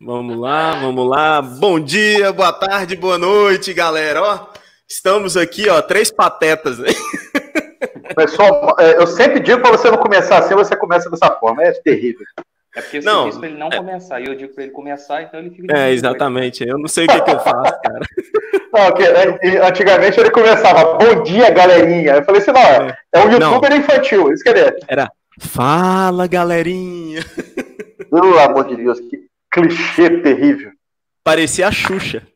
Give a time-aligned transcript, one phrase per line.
[0.00, 1.42] Vamos lá, vamos lá.
[1.42, 4.22] Bom dia, boa tarde, boa noite, galera.
[4.22, 4.46] Ó,
[4.88, 6.78] estamos aqui, ó, três patetas.
[6.78, 6.90] Né?
[8.14, 11.64] Pessoal, é, eu sempre digo para você não começar assim, você começa dessa forma.
[11.64, 12.24] É terrível.
[12.76, 13.76] É porque você não, disse para ele não é...
[13.76, 15.76] começar, e eu digo para ele começar, então ele fica.
[15.76, 16.64] É, exatamente.
[16.64, 18.00] Eu não sei o que, que eu faço, cara.
[18.70, 19.06] Não, okay.
[19.06, 22.16] É, antigamente ele começava, bom dia, galerinha.
[22.16, 23.78] Eu falei assim, não, é, é um youtuber não.
[23.78, 24.76] infantil, isso que ele é.
[24.86, 25.10] Era,
[25.40, 27.24] fala, galerinha.
[28.10, 30.72] Pelo amor de Deus, que clichê terrível.
[31.24, 32.26] Parecia a Xuxa.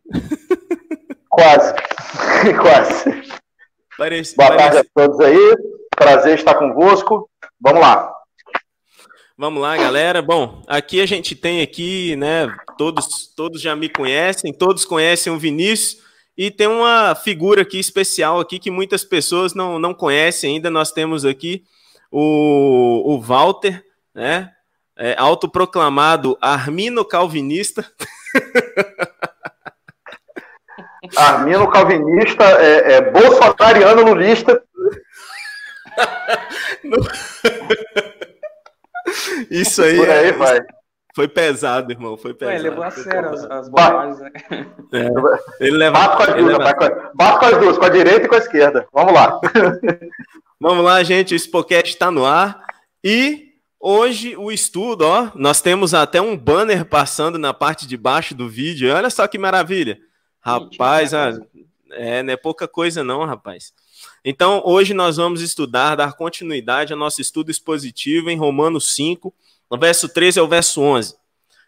[1.29, 1.75] Quase,
[2.61, 3.23] quase.
[3.97, 4.71] Parece, Boa parece...
[4.71, 5.57] tarde a todos aí,
[5.97, 7.29] prazer estar convosco.
[7.61, 8.13] Vamos lá.
[9.37, 10.21] Vamos lá, galera.
[10.21, 12.55] Bom, aqui a gente tem aqui, né?
[12.77, 16.03] Todos, todos já me conhecem, todos conhecem o Vinícius
[16.37, 20.71] e tem uma figura aqui especial aqui que muitas pessoas não, não conhecem ainda.
[20.71, 21.65] Nós temos aqui
[22.11, 23.83] o, o Walter,
[24.15, 24.51] né?
[25.05, 27.85] É, autoproclamado Armino Calvinista.
[31.17, 34.63] Armino Calvinista, é, é bolsonariano lulista.
[39.51, 39.97] Isso aí.
[39.97, 40.61] Por aí é, vai.
[41.17, 42.17] Foi pesado, irmão.
[42.17, 42.57] Foi pesado.
[42.57, 44.31] Ele levou a sério as, as bobagens, né?
[44.93, 45.09] É.
[45.67, 45.99] Ele leva.
[45.99, 47.11] Bate com as duas, leva...
[47.13, 48.87] bate com as duas, com a direita e com a esquerda.
[48.93, 49.41] Vamos lá.
[50.61, 51.35] Vamos lá, gente.
[51.35, 52.65] O Spocast está no ar.
[53.03, 53.52] E
[53.83, 58.49] hoje o estudo, ó, nós temos até um banner passando na parte de baixo do
[58.49, 58.95] vídeo.
[58.95, 59.99] Olha só que maravilha.
[60.41, 61.39] Rapaz, ah,
[61.91, 63.73] é, não é pouca coisa, não, rapaz.
[64.25, 69.35] Então, hoje nós vamos estudar, dar continuidade ao nosso estudo expositivo em Romanos 5,
[69.71, 71.17] no verso 13 ao verso 11.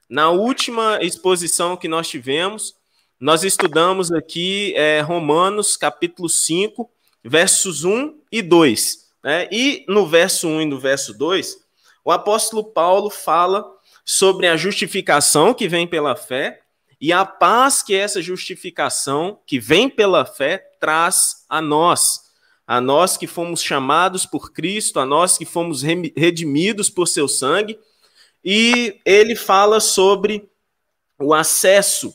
[0.08, 2.74] Na última exposição que nós tivemos,
[3.18, 6.90] nós estudamos aqui é, Romanos capítulo 5,
[7.24, 9.04] versos 1 e 2.
[9.22, 9.48] Né?
[9.50, 11.63] E no verso 1 e no verso 2,
[12.05, 13.64] o apóstolo Paulo fala
[14.05, 16.61] sobre a justificação que vem pela fé
[17.00, 22.24] e a paz que essa justificação que vem pela fé traz a nós
[22.66, 27.78] a nós que fomos chamados por Cristo, a nós que fomos redimidos por seu sangue,
[28.45, 30.48] e ele fala sobre
[31.18, 32.12] o acesso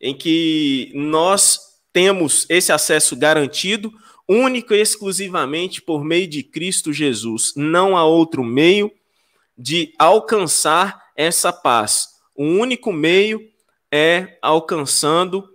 [0.00, 1.60] em que nós
[1.92, 3.92] temos esse acesso garantido
[4.28, 7.52] único e exclusivamente por meio de Cristo Jesus.
[7.56, 8.90] Não há outro meio
[9.56, 12.08] de alcançar essa paz.
[12.34, 13.40] O único meio
[13.90, 15.48] é alcançando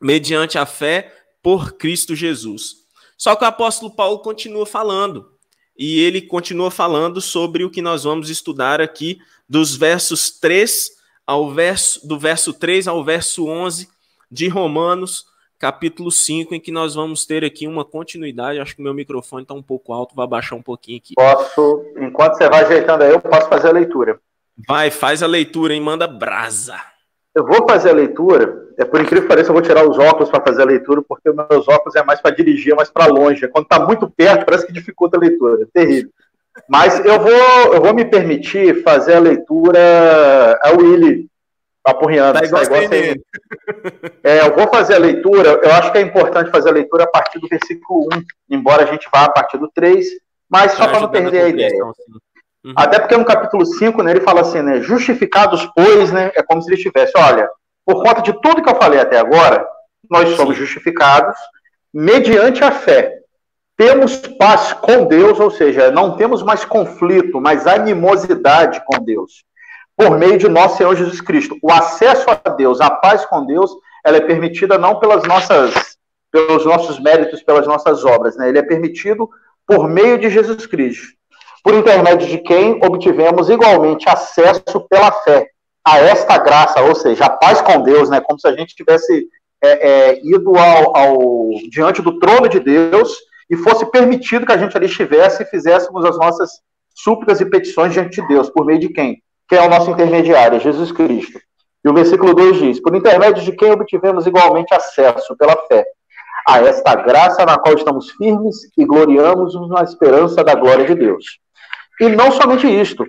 [0.00, 2.76] mediante a fé por Cristo Jesus.
[3.16, 5.32] Só que o apóstolo Paulo continua falando,
[5.76, 10.90] e ele continua falando sobre o que nós vamos estudar aqui dos versos 3
[11.26, 13.88] ao verso do verso 3 ao verso 11
[14.30, 15.26] de Romanos,
[15.58, 18.60] capítulo 5, em que nós vamos ter aqui uma continuidade.
[18.60, 21.14] Acho que o meu microfone está um pouco alto, vou abaixar um pouquinho aqui.
[21.14, 24.20] Posso, enquanto você vai ajeitando aí, eu posso fazer a leitura.
[24.66, 25.80] Vai, faz a leitura, hein?
[25.80, 26.76] Manda brasa.
[27.34, 30.28] Eu vou fazer a leitura, é por incrível que pareça, eu vou tirar os óculos
[30.28, 33.06] para fazer a leitura, porque os meus óculos é mais para dirigir, é mais para
[33.06, 33.46] longe.
[33.48, 36.10] Quando está muito perto, parece que dificulta a leitura, é terrível.
[36.68, 41.28] Mas eu vou, eu vou me permitir fazer a leitura a Willy
[41.84, 42.38] apurriando.
[42.38, 43.14] Tá igual tá igual
[44.24, 47.08] é, eu vou fazer a leitura, eu acho que é importante fazer a leitura a
[47.08, 50.06] partir do versículo 1, embora a gente vá a partir do 3,
[50.48, 51.84] mas só para não perder a ideia.
[51.84, 52.12] Assim.
[52.64, 52.72] Uhum.
[52.76, 56.60] Até porque no capítulo 5, né, ele fala assim, né, justificados, pois, né, é como
[56.60, 57.48] se ele estivesse, olha,
[57.84, 59.66] por conta de tudo que eu falei até agora,
[60.10, 61.36] nós somos justificados
[61.92, 63.18] mediante a fé.
[63.76, 69.44] Temos paz com Deus, ou seja, não temos mais conflito, mas animosidade com Deus,
[69.98, 71.58] por meio de nosso Senhor Jesus Cristo.
[71.62, 73.70] O acesso a Deus, a paz com Deus,
[74.06, 75.98] ela é permitida não pelas nossas,
[76.30, 78.48] pelos nossos méritos, pelas nossas obras, né?
[78.48, 79.28] Ele é permitido
[79.66, 81.18] por meio de Jesus Cristo
[81.62, 85.50] por intermédio de quem obtivemos igualmente acesso pela fé
[85.84, 88.20] a esta graça, ou seja, a paz com Deus, né?
[88.20, 89.28] Como se a gente tivesse
[89.62, 93.14] é, é, ido ao, ao, diante do trono de Deus
[93.50, 96.50] e fosse permitido que a gente ali estivesse e fizéssemos as nossas
[96.94, 99.22] súplicas e petições diante de Deus, por meio de quem?
[99.48, 100.60] Quem é o nosso intermediário?
[100.60, 101.40] Jesus Cristo.
[101.84, 105.84] E o versículo 2 diz: Por intermédio de quem obtivemos igualmente acesso pela fé
[106.46, 111.38] a esta graça na qual estamos firmes e gloriamos-nos na esperança da glória de Deus.
[112.00, 113.04] E não somente isto,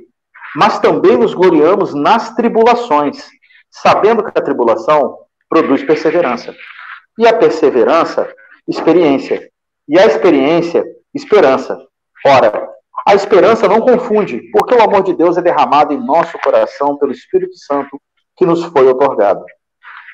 [0.56, 3.30] mas também nos gloriamos nas tribulações,
[3.69, 6.54] sabendo que a tribulação produz perseverança.
[7.18, 8.30] E a perseverança,
[8.68, 9.50] experiência.
[9.88, 11.80] E a experiência, esperança.
[12.25, 12.69] Ora,
[13.07, 17.12] a esperança não confunde, porque o amor de Deus é derramado em nosso coração pelo
[17.12, 18.00] Espírito Santo
[18.36, 19.44] que nos foi otorgado.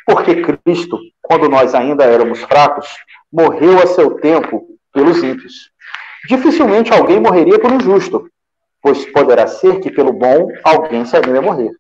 [0.05, 2.87] Porque Cristo, quando nós ainda éramos fracos,
[3.31, 5.71] morreu a seu tempo pelos ímpios.
[6.27, 8.29] Dificilmente alguém morreria por um justo,
[8.81, 11.71] pois poderá ser que pelo bom alguém se anime a morrer.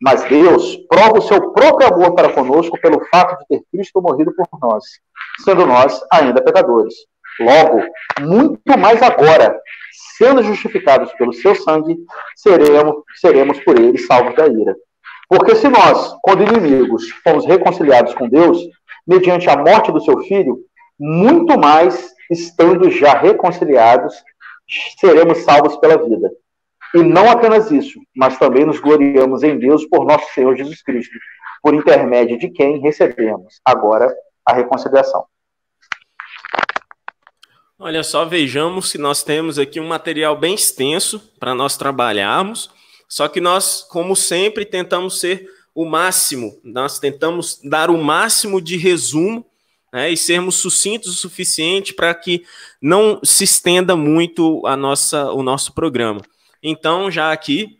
[0.00, 4.32] Mas Deus prova o seu próprio amor para conosco pelo fato de ter Cristo morrido
[4.34, 4.84] por nós,
[5.44, 6.94] sendo nós ainda pecadores.
[7.40, 7.84] Logo,
[8.20, 9.60] muito mais agora,
[10.18, 11.96] sendo justificados pelo seu sangue,
[12.34, 14.76] seremos, seremos por ele salvos da ira.
[15.28, 18.58] Porque se nós, quando inimigos, fomos reconciliados com Deus,
[19.06, 20.58] mediante a morte do seu filho,
[20.98, 24.14] muito mais, estando já reconciliados,
[24.98, 26.30] seremos salvos pela vida.
[26.94, 31.16] E não apenas isso, mas também nos gloriamos em Deus por nosso Senhor Jesus Cristo,
[31.62, 34.12] por intermédio de quem recebemos agora
[34.44, 35.26] a reconciliação.
[37.80, 42.68] Olha só, vejamos que nós temos aqui um material bem extenso para nós trabalharmos,
[43.08, 48.76] só que nós, como sempre, tentamos ser o máximo, nós tentamos dar o máximo de
[48.76, 49.46] resumo
[49.92, 52.44] né, e sermos sucintos o suficiente para que
[52.82, 56.20] não se estenda muito a nossa, o nosso programa.
[56.60, 57.78] Então, já aqui,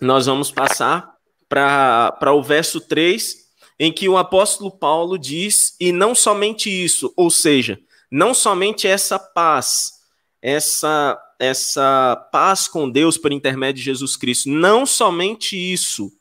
[0.00, 1.16] nós vamos passar
[1.48, 3.44] para o verso 3,
[3.76, 7.76] em que o apóstolo Paulo diz, e não somente isso, ou seja,
[8.10, 9.92] não somente essa paz,
[10.40, 16.12] essa, essa paz com Deus por intermédio de Jesus Cristo, não somente isso.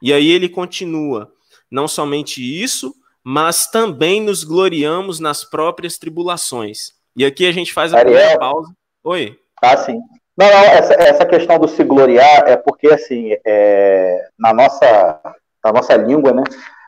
[0.00, 1.32] E aí ele continua,
[1.70, 6.92] não somente isso, mas também nos gloriamos nas próprias tribulações.
[7.16, 8.14] E aqui a gente faz a Ariel.
[8.14, 8.72] primeira pausa.
[9.04, 9.38] Oi.
[9.62, 10.00] Ah, sim.
[10.36, 15.20] Não, não, essa, essa questão do se gloriar é porque, assim, é, na, nossa,
[15.64, 16.42] na nossa língua, né,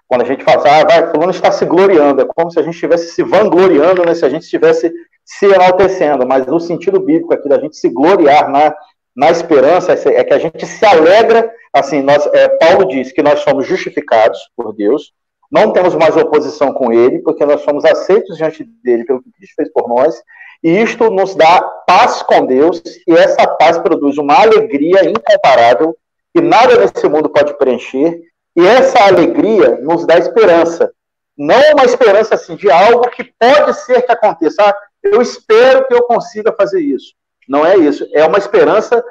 [0.08, 2.74] quando a gente fala, ah, vai, fulano está se gloriando, é como se a gente
[2.74, 4.92] estivesse se vangloriando, né, se a gente estivesse
[5.24, 8.74] se enaltecendo, mas no sentido bíblico aqui da gente se gloriar na,
[9.16, 13.40] na esperança é que a gente se alegra, assim, nós, é, Paulo diz que nós
[13.40, 15.12] somos justificados por Deus,
[15.50, 19.54] não temos mais oposição com ele, porque nós somos aceitos diante dele pelo que Cristo
[19.56, 20.14] fez por nós,
[20.62, 25.96] e isto nos dá paz com Deus, e essa paz produz uma alegria incomparável
[26.34, 28.20] que nada nesse mundo pode preencher,
[28.56, 30.92] e essa alegria nos dá esperança.
[31.36, 34.62] Não uma esperança assim de algo que pode ser que aconteça.
[34.62, 37.14] Ah, eu espero que eu consiga fazer isso.
[37.48, 38.06] Não é isso.
[38.12, 39.04] É uma esperança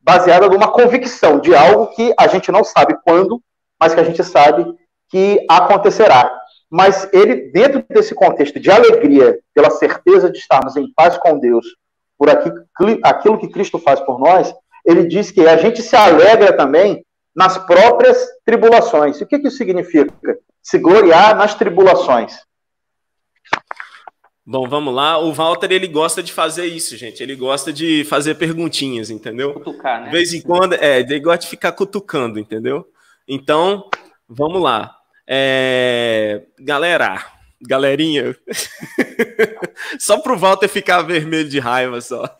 [0.00, 3.40] baseada numa convicção de algo que a gente não sabe quando,
[3.78, 4.66] mas que a gente sabe
[5.08, 6.38] que acontecerá
[6.70, 11.66] mas ele, dentro desse contexto de alegria, pela certeza de estarmos em paz com Deus,
[12.16, 14.54] por aquilo que Cristo faz por nós,
[14.84, 17.04] ele diz que a gente se alegra também
[17.38, 19.20] nas próprias tribulações.
[19.20, 20.12] E o que, que isso significa?
[20.60, 22.36] Se gloriar nas tribulações.
[24.44, 25.18] Bom, vamos lá.
[25.18, 27.22] O Walter ele gosta de fazer isso, gente.
[27.22, 29.52] Ele gosta de fazer perguntinhas, entendeu?
[29.52, 30.06] Cutucar, né?
[30.06, 32.84] De vez em quando, é, ele gosta de ficar cutucando, entendeu?
[33.28, 33.88] Então,
[34.28, 34.96] vamos lá.
[35.24, 36.42] É...
[36.58, 37.24] Galera,
[37.60, 38.34] galerinha,
[40.00, 42.24] só pro Walter ficar vermelho de raiva só.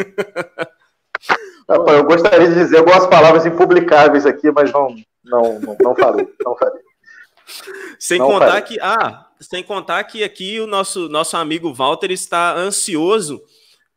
[1.68, 4.94] eu gostaria de dizer algumas palavras impublicáveis aqui, mas não,
[5.24, 6.82] não, não, não falei, não falei.
[7.98, 8.62] Sem não contar falei.
[8.62, 13.40] que, ah, sem contar que aqui o nosso, nosso amigo Walter está ansioso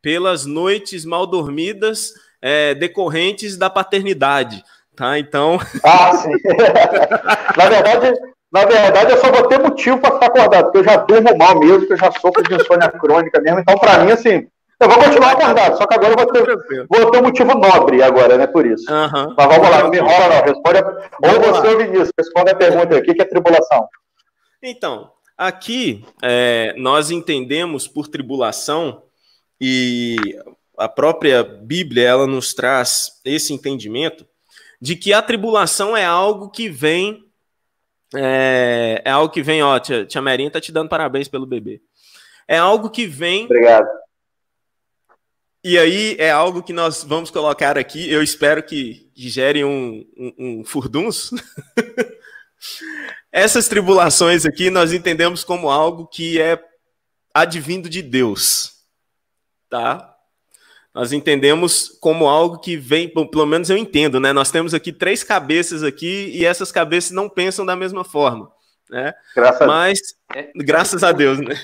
[0.00, 4.62] pelas noites mal dormidas é, decorrentes da paternidade,
[4.96, 5.18] tá?
[5.18, 5.58] Então.
[5.84, 6.32] Ah, sim.
[7.56, 8.18] Na verdade,
[8.52, 11.58] na verdade, eu só vou ter motivo para ficar acordado, porque eu já durmo mal
[11.58, 13.60] mesmo, que eu já sofro de insônia crônica mesmo.
[13.60, 14.46] Então, para mim, assim,
[14.82, 18.02] eu vou continuar acordado, só que agora eu vou ter, vou ter um motivo nobre
[18.02, 18.84] agora, né, por isso.
[18.92, 19.34] Uhum.
[19.36, 21.30] Mas vamos lá, não me enrola não, responde, a...
[21.30, 23.88] ou você ou Vinícius, responde a pergunta o que é tribulação?
[24.62, 29.02] Então, aqui é, nós entendemos por tribulação,
[29.60, 30.16] e
[30.76, 34.26] a própria Bíblia, ela nos traz esse entendimento,
[34.80, 37.24] de que a tribulação é algo que vem
[38.14, 41.80] é, é algo que vem, ó, tia, tia Merinha tá te dando parabéns pelo bebê.
[42.46, 43.44] É algo que vem.
[43.44, 43.86] Obrigado.
[45.64, 48.10] E aí é algo que nós vamos colocar aqui.
[48.10, 51.30] Eu espero que, gere um, um, um furduns.
[53.30, 56.62] Essas tribulações aqui nós entendemos como algo que é
[57.34, 58.72] advindo de Deus,
[59.70, 60.12] tá?
[60.94, 64.32] nós entendemos como algo que vem, pelo menos eu entendo, né?
[64.32, 68.50] Nós temos aqui três cabeças aqui e essas cabeças não pensam da mesma forma,
[68.90, 69.14] né?
[69.34, 70.44] Graças Mas, a...
[70.54, 71.54] Graças a Deus, né?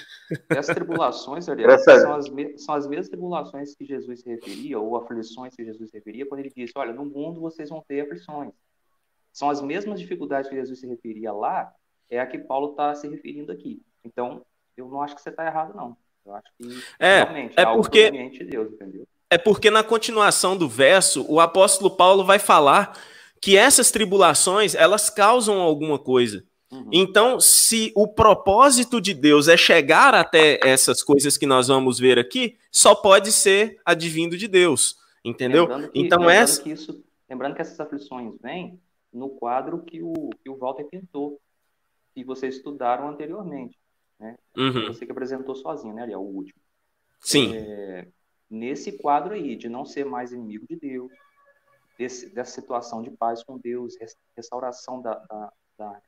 [0.51, 5.55] Essas tribulações, Ariel, são as, são as mesmas tribulações que Jesus se referia, ou aflições
[5.55, 8.53] que Jesus se referia, quando ele disse, olha, no mundo vocês vão ter aflições.
[9.33, 11.73] São as mesmas dificuldades que Jesus se referia lá,
[12.11, 13.81] é a que Paulo está se referindo aqui.
[14.05, 14.45] Então,
[14.77, 15.97] eu não acho que você está errado, não.
[16.25, 16.69] Eu acho que,
[16.99, 18.11] é, realmente, é, é porque...
[18.11, 19.07] de Deus, entendeu?
[19.31, 22.99] É porque na continuação do verso, o apóstolo Paulo vai falar
[23.41, 26.45] que essas tribulações, elas causam alguma coisa.
[26.71, 26.91] Uhum.
[26.93, 32.19] Então, se o propósito de Deus é chegar até essas coisas que nós vamos ver
[32.19, 35.63] aqui, só pode ser advindo de Deus, entendeu?
[35.63, 36.63] Lembrando que, então lembrando essa...
[36.63, 38.79] que isso, lembrando que essas aflições vêm
[39.13, 41.41] no quadro que o, que o Walter pintou,
[42.15, 43.79] que vocês estudaram anteriormente.
[44.19, 44.37] Né?
[44.57, 44.89] Uhum.
[44.89, 46.61] Você que apresentou sozinho, né, Ariel, o último.
[47.21, 47.57] Sim.
[47.57, 48.09] É,
[48.51, 51.11] nesse quadro aí, de não ser mais inimigo de Deus,
[51.99, 53.95] desse, dessa situação de paz com Deus,
[54.37, 56.03] restauração da, da, da,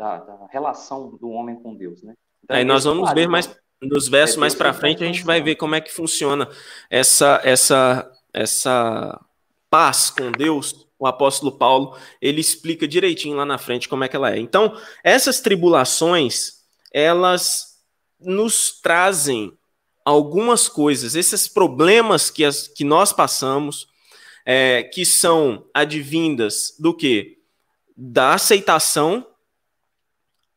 [0.00, 2.14] da, da relação do homem com Deus, né?
[2.42, 5.42] Então, aí nós vamos ver mais nos versos é mais para frente a gente vai
[5.42, 6.48] ver como é que funciona
[6.88, 9.20] essa essa essa
[9.68, 10.86] paz com Deus.
[10.98, 14.38] O apóstolo Paulo ele explica direitinho lá na frente como é que ela é.
[14.38, 16.60] Então essas tribulações
[16.92, 17.78] elas
[18.18, 19.52] nos trazem
[20.02, 23.86] algumas coisas, esses problemas que, as, que nós passamos,
[24.44, 27.38] é, que são advindas do que?
[27.96, 29.29] Da aceitação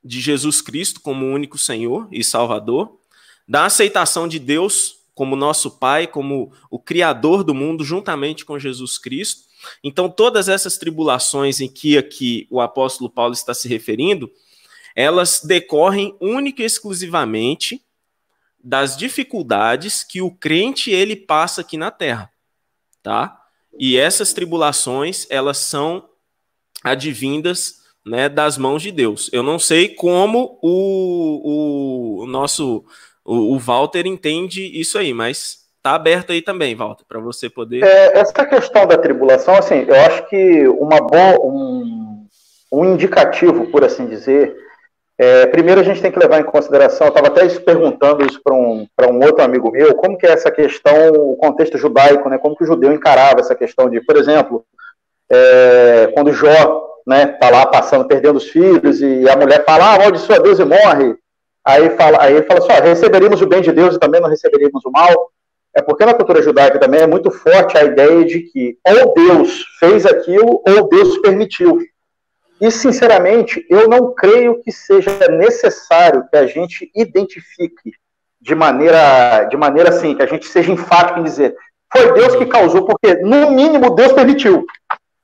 [0.03, 2.99] de Jesus Cristo como único Senhor e Salvador,
[3.47, 8.97] da aceitação de Deus como nosso Pai, como o Criador do mundo, juntamente com Jesus
[8.97, 9.43] Cristo.
[9.83, 14.31] Então, todas essas tribulações em que aqui o apóstolo Paulo está se referindo,
[14.95, 17.81] elas decorrem única e exclusivamente
[18.63, 22.31] das dificuldades que o crente ele passa aqui na terra,
[23.01, 23.39] tá?
[23.77, 26.09] E essas tribulações, elas são
[26.83, 29.29] advindas né, das mãos de Deus.
[29.31, 32.83] Eu não sei como o, o, nosso
[33.23, 37.83] o, o Walter entende isso aí, mas tá aberto aí também, Walter, para você poder.
[37.83, 42.25] É, essa questão da tribulação, assim, eu acho que uma boa, um,
[42.71, 44.55] um indicativo, por assim dizer,
[45.17, 48.55] é, primeiro a gente tem que levar em consideração, eu estava até perguntando isso para
[48.55, 52.55] um, um outro amigo meu, como que é essa questão, o contexto judaico, né, como
[52.55, 54.65] que o judeu encarava essa questão de, por exemplo,
[55.33, 60.15] é, quando Jó né, tá lá passando, perdendo os filhos, e a mulher fala, ah,
[60.15, 61.15] sua Deus e morre,
[61.65, 64.29] aí, fala, aí ele fala assim, ah, receberíamos o bem de Deus e também não
[64.29, 65.31] receberíamos o mal,
[65.75, 69.65] é porque na cultura judaica também é muito forte a ideia de que ou Deus
[69.79, 71.79] fez aquilo ou Deus permitiu.
[72.61, 77.91] E, sinceramente, eu não creio que seja necessário que a gente identifique
[78.39, 81.55] de maneira, de maneira assim, que a gente seja enfático em dizer
[81.93, 84.65] foi Deus que causou, porque, no mínimo, Deus permitiu.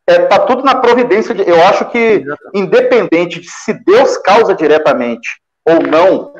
[0.09, 1.35] Está é, tá tudo na providência.
[1.35, 2.23] De, eu acho que,
[2.53, 6.33] independente de se Deus causa diretamente ou não,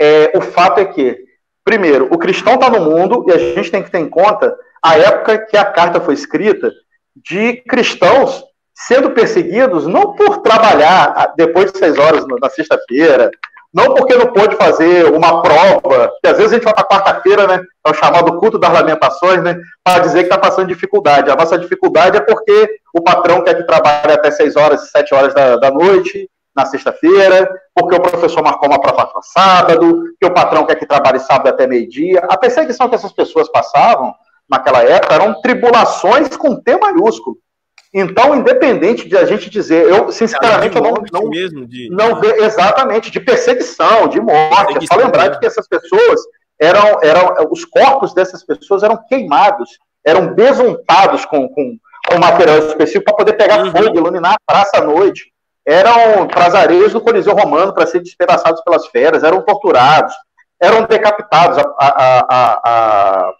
[0.00, 1.18] é, o fato é que,
[1.62, 4.96] primeiro, o cristão está no mundo e a gente tem que ter em conta a
[4.96, 6.72] época que a carta foi escrita
[7.14, 8.42] de cristãos
[8.74, 13.30] sendo perseguidos não por trabalhar ah, depois de seis horas na sexta-feira,
[13.72, 17.46] não porque não pôde fazer uma prova, que às vezes a gente vai para quarta-feira,
[17.46, 17.62] né?
[17.86, 19.56] É o chamado culto das lamentações, né?
[19.84, 21.30] Para dizer que está passando dificuldade.
[21.30, 25.32] A nossa dificuldade é porque o patrão quer que trabalhe até seis horas, sete horas
[25.32, 30.34] da, da noite, na sexta-feira, porque o professor marcou uma prova para sábado, que o
[30.34, 32.20] patrão quer que trabalhe sábado até meio-dia.
[32.28, 34.12] A perseguição que essas pessoas passavam
[34.48, 37.36] naquela época eram tribulações com T maiúsculo.
[37.92, 41.88] Então, independente de a gente dizer, eu sinceramente eu não, não, mesmo, de...
[41.90, 44.78] não exatamente de perseguição, de morte.
[44.78, 46.20] É só lembrar de que essas pessoas
[46.60, 49.70] eram, eram os corpos dessas pessoas eram queimados,
[50.04, 51.76] eram besuntados com, com,
[52.08, 53.72] com material específico para poder pegar uhum.
[53.72, 55.32] fogo, iluminar a praça à noite.
[55.66, 60.14] Eram prazareiros do Coliseu Romano para ser despedaçados pelas feras, eram torturados,
[60.60, 61.58] eram decapitados.
[61.58, 63.32] A, a, a, a,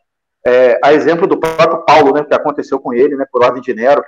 [0.47, 3.75] é, a exemplo do próprio Paulo, né, que aconteceu com ele, né, por ordem de
[3.75, 4.03] Nero.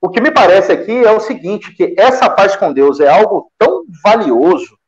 [0.00, 3.50] O que me parece aqui é o seguinte, que essa paz com Deus é algo
[3.58, 4.78] tão valioso,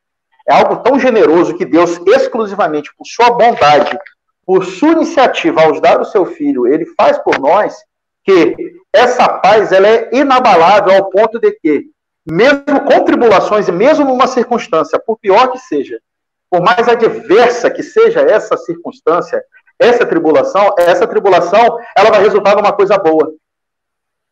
[0.47, 3.97] é algo tão generoso que Deus, exclusivamente por sua bondade,
[4.45, 7.75] por sua iniciativa ao dar o seu filho, ele faz por nós,
[8.23, 8.55] que
[8.93, 11.85] essa paz ela é inabalável ao ponto de que,
[12.25, 15.99] mesmo com tribulações e mesmo numa circunstância, por pior que seja,
[16.49, 19.43] por mais adversa que seja essa circunstância,
[19.79, 23.33] essa tribulação, essa tribulação, ela vai resultar numa coisa boa.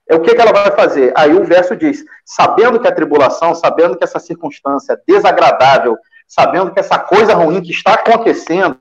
[0.09, 1.13] É o que, que ela vai fazer?
[1.15, 5.95] Aí o verso diz: sabendo que a tribulação, sabendo que essa circunstância desagradável,
[6.27, 8.79] sabendo que essa coisa ruim que está acontecendo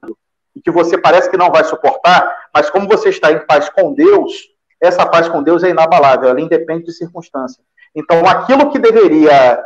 [0.56, 3.92] e que você parece que não vai suportar, mas como você está em paz com
[3.92, 4.48] Deus,
[4.80, 7.62] essa paz com Deus é inabalável, ela independe de circunstância.
[7.94, 9.62] Então, aquilo que deveria.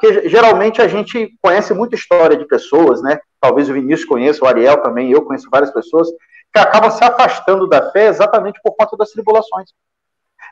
[0.00, 3.18] Que geralmente a gente conhece muita história de pessoas, né?
[3.40, 6.08] Talvez o Vinícius conheça, o Ariel também, eu conheço várias pessoas,
[6.52, 9.68] que acabam se afastando da fé exatamente por conta das tribulações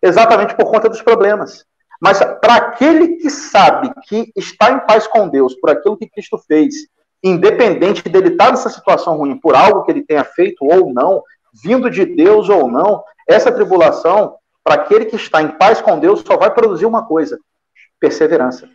[0.05, 1.65] exatamente por conta dos problemas.
[2.01, 6.37] Mas para aquele que sabe que está em paz com Deus por aquilo que Cristo
[6.39, 6.75] fez,
[7.23, 11.23] independente dele estar nessa situação ruim por algo que ele tenha feito ou não,
[11.63, 16.21] vindo de Deus ou não, essa tribulação, para aquele que está em paz com Deus,
[16.21, 17.39] só vai produzir uma coisa:
[17.99, 18.69] perseverança.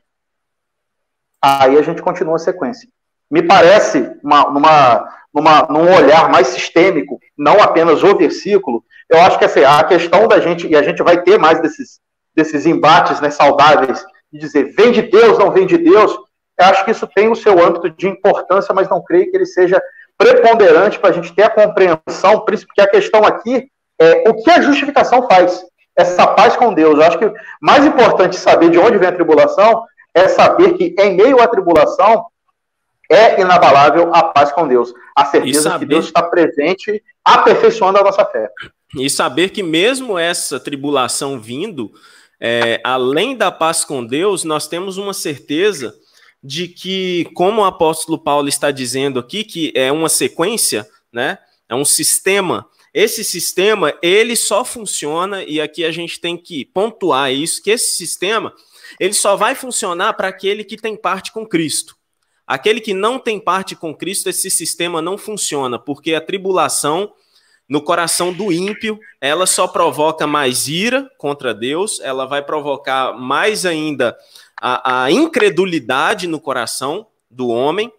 [1.42, 2.90] Aí a gente continua a sequência.
[3.30, 9.38] Me parece, uma, numa, numa, num olhar mais sistêmico, não apenas o versículo, eu acho
[9.38, 12.00] que assim, a questão da gente, e a gente vai ter mais desses,
[12.36, 16.12] desses embates né, saudáveis de dizer vem de Deus, não vem de Deus,
[16.60, 19.46] eu acho que isso tem o seu âmbito de importância, mas não creio que ele
[19.46, 19.82] seja
[20.18, 23.68] preponderante para a gente ter a compreensão, porque a questão aqui
[23.98, 25.64] é o que a justificação faz.
[25.96, 26.98] Essa paz com Deus.
[26.98, 27.32] Eu acho que
[27.62, 29.84] mais importante saber de onde vem a tribulação
[30.14, 32.26] é saber que em meio à tribulação
[33.10, 34.94] é inabalável a paz com Deus.
[35.16, 35.86] A certeza saber...
[35.86, 38.50] que Deus está presente, aperfeiçoando a nossa fé.
[38.96, 41.92] E saber que mesmo essa tribulação vindo,
[42.40, 45.94] é, além da paz com Deus, nós temos uma certeza
[46.42, 51.38] de que, como o apóstolo Paulo está dizendo aqui, que é uma sequência, né?
[51.68, 52.66] É um sistema.
[52.94, 57.96] Esse sistema, ele só funciona, e aqui a gente tem que pontuar isso, que esse
[57.96, 58.54] sistema,
[59.00, 61.99] ele só vai funcionar para aquele que tem parte com Cristo.
[62.50, 67.14] Aquele que não tem parte com Cristo, esse sistema não funciona, porque a tribulação
[67.70, 73.68] no coração do ímpio, ela só provoca mais ira contra Deus, ela vai provocar mais
[73.68, 74.18] ainda
[74.60, 77.94] a, a incredulidade no coração do homem.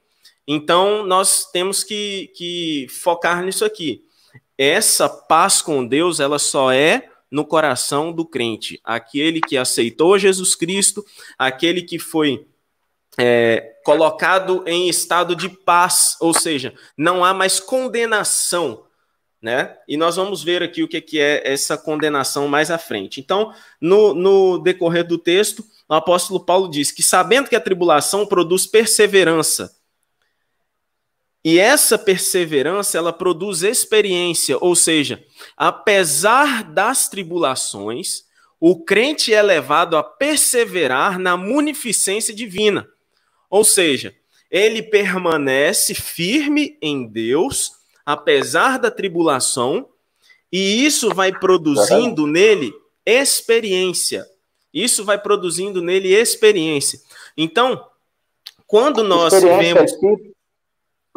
[0.49, 4.03] Então, nós temos que, que focar nisso aqui.
[4.59, 10.57] Essa paz com Deus, ela só é no coração do crente, aquele que aceitou Jesus
[10.57, 11.07] Cristo,
[11.39, 12.45] aquele que foi
[13.19, 18.85] é, colocado em estado de paz, ou seja, não há mais condenação,
[19.43, 19.77] né?
[19.89, 23.21] E nós vamos ver aqui o que é essa condenação mais à frente.
[23.21, 28.27] Então, no, no decorrer do texto, o apóstolo Paulo diz que, sabendo que a tribulação
[28.27, 29.75] produz perseverança,
[31.43, 35.25] e essa perseverança, ela produz experiência, ou seja,
[35.57, 38.25] apesar das tribulações,
[38.61, 42.87] o crente é levado a perseverar na munificência divina.
[43.51, 44.15] Ou seja,
[44.51, 47.73] ele permanece firme em Deus,
[48.07, 49.89] apesar da tribulação,
[50.53, 52.73] e isso vai produzindo nele
[53.05, 54.27] experiência.
[54.73, 57.01] Isso vai produzindo nele experiência.
[57.37, 57.85] Então,
[58.67, 59.93] quando nós vemos.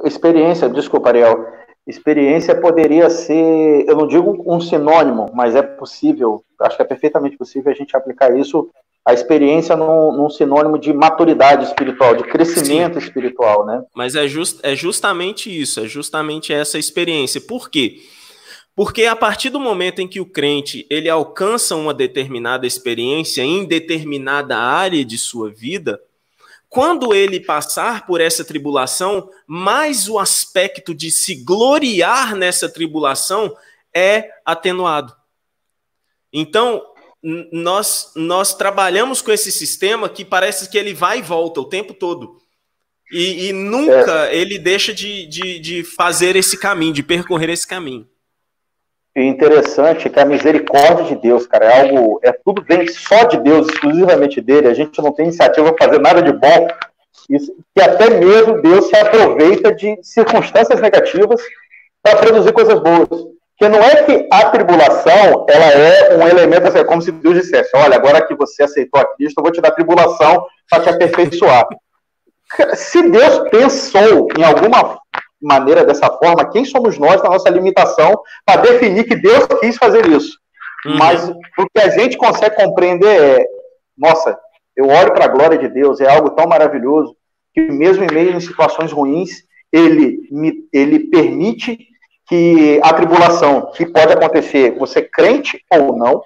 [0.03, 1.45] Experiência, desculpa, Ariel.
[1.85, 7.37] Experiência poderia ser, eu não digo um sinônimo, mas é possível, acho que é perfeitamente
[7.37, 8.71] possível a gente aplicar isso,
[9.05, 13.05] a experiência num, num sinônimo de maturidade espiritual, de crescimento Sim.
[13.05, 13.83] espiritual, né?
[13.93, 17.41] Mas é, just, é justamente isso, é justamente essa experiência.
[17.41, 18.01] Por quê?
[18.75, 23.65] Porque a partir do momento em que o crente ele alcança uma determinada experiência em
[23.65, 26.01] determinada área de sua vida,
[26.69, 33.55] quando ele passar por essa tribulação, mais o aspecto de se gloriar nessa tribulação
[33.93, 35.13] é atenuado.
[36.31, 36.81] Então,
[37.51, 41.93] nós, nós trabalhamos com esse sistema que parece que ele vai e volta o tempo
[41.93, 42.37] todo.
[43.11, 44.35] E, e nunca é.
[44.35, 48.07] ele deixa de, de, de fazer esse caminho, de percorrer esse caminho.
[49.15, 53.37] E interessante que a misericórdia de Deus, cara, é algo, é tudo vem só de
[53.37, 54.67] Deus, exclusivamente dele.
[54.67, 56.67] A gente não tem iniciativa para fazer nada de bom.
[57.29, 61.41] Isso, e até mesmo Deus se aproveita de circunstâncias negativas
[62.01, 63.33] para produzir coisas boas.
[63.57, 67.35] Que não é que a tribulação ela é um elemento, assim, é como se Deus
[67.35, 70.89] dissesse: olha, agora que você aceitou a Cristo, eu vou te dar tribulação para te
[70.89, 71.67] aperfeiçoar.
[72.75, 74.99] Se Deus pensou em alguma
[75.41, 80.05] maneira dessa forma, quem somos nós na nossa limitação para definir que Deus quis fazer
[80.07, 80.37] isso?
[80.85, 80.97] Uhum.
[80.97, 83.45] Mas o que a gente consegue compreender é,
[83.97, 84.37] nossa,
[84.75, 87.15] eu olho para a glória de Deus, é algo tão maravilhoso
[87.53, 91.77] que mesmo em meio a situações ruins, ele me, ele permite
[92.33, 96.23] que a tribulação que pode acontecer, você crente ou não,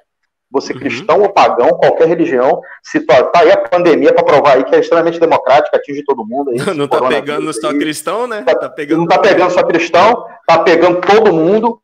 [0.49, 0.79] você uhum.
[0.79, 4.79] cristão ou pagão, qualquer religião, se tá, aí a pandemia para provar aí que é
[4.79, 6.57] extremamente democrática, atinge todo mundo aí.
[6.73, 8.41] Não tá pegando só cristão, né?
[8.43, 8.99] Tá, tá pegando...
[8.99, 11.81] Não tá pegando só cristão, tá pegando todo mundo.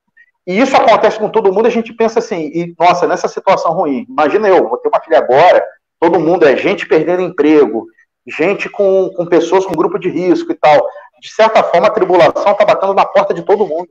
[0.47, 4.05] E isso acontece com todo mundo, a gente pensa assim, e, nossa, nessa situação ruim,
[4.07, 5.61] imagina eu, vou ter uma filha agora,
[5.99, 7.87] todo mundo é gente perdendo emprego,
[8.25, 10.87] gente com, com pessoas com grupo de risco e tal.
[11.21, 13.89] De certa forma, a tribulação está batendo na porta de todo mundo.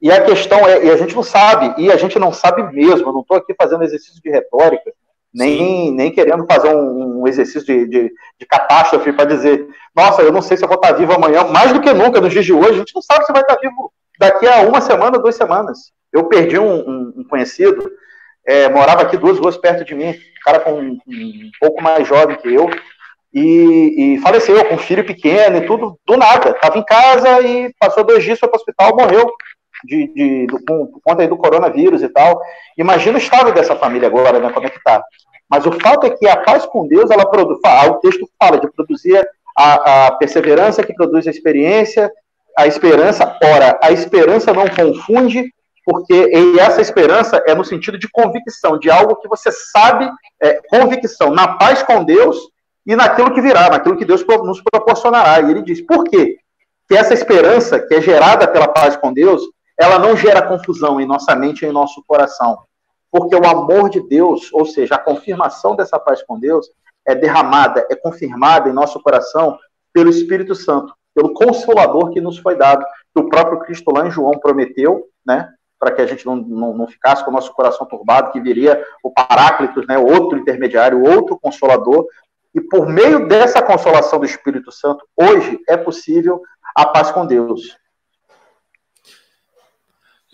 [0.00, 3.08] E a questão é, e a gente não sabe, e a gente não sabe mesmo,
[3.08, 4.92] eu não estou aqui fazendo exercício de retórica,
[5.32, 10.32] nem, nem querendo fazer um, um exercício de, de, de catástrofe para dizer, nossa, eu
[10.32, 12.52] não sei se eu vou estar vivo amanhã, mais do que nunca, nos dias de
[12.52, 15.92] hoje, a gente não sabe se vai estar vivo daqui a uma semana, duas semanas.
[16.12, 17.90] Eu perdi um, um, um conhecido,
[18.46, 22.06] é, morava aqui duas ruas perto de mim, um cara com um, um pouco mais
[22.06, 22.70] jovem que eu,
[23.34, 26.50] e, e, faleceu com um filho pequeno e tudo, do nada.
[26.50, 29.30] Estava em casa e passou dois dias, foi para o hospital, morreu
[29.84, 32.40] de, de, do, por conta aí do coronavírus e tal.
[32.76, 34.50] Imagina o estado dessa família agora, né?
[34.52, 35.02] Como é que tá.
[35.48, 37.58] Mas o fato é que a paz com Deus, ela produz,
[37.88, 42.10] o texto fala de produzir a, a perseverança que produz a experiência,
[42.56, 43.38] a esperança.
[43.42, 45.52] Ora, a esperança não confunde,
[45.84, 50.10] porque essa esperança é no sentido de convicção, de algo que você sabe,
[50.42, 52.36] é, convicção, na paz com Deus
[52.84, 55.40] e naquilo que virá, naquilo que Deus nos proporcionará.
[55.40, 56.36] E ele diz, por quê?
[56.88, 59.42] Que essa esperança, que é gerada pela paz com Deus,
[59.78, 62.58] ela não gera confusão em nossa mente e em nosso coração.
[63.10, 66.68] Porque o amor de Deus, ou seja, a confirmação dessa paz com Deus,
[67.06, 69.58] é derramada, é confirmada em nosso coração
[69.92, 72.84] pelo Espírito Santo, pelo Consolador que nos foi dado,
[73.14, 75.48] que o próprio Cristo lá em João prometeu, né?
[75.78, 78.82] Para que a gente não, não, não, ficasse com o nosso coração turbado, que viria
[79.02, 82.06] o Paráclitos, né, outro intermediário, outro consolador.
[82.54, 86.42] E por meio dessa consolação do Espírito Santo, hoje é possível
[86.74, 87.76] a paz com Deus.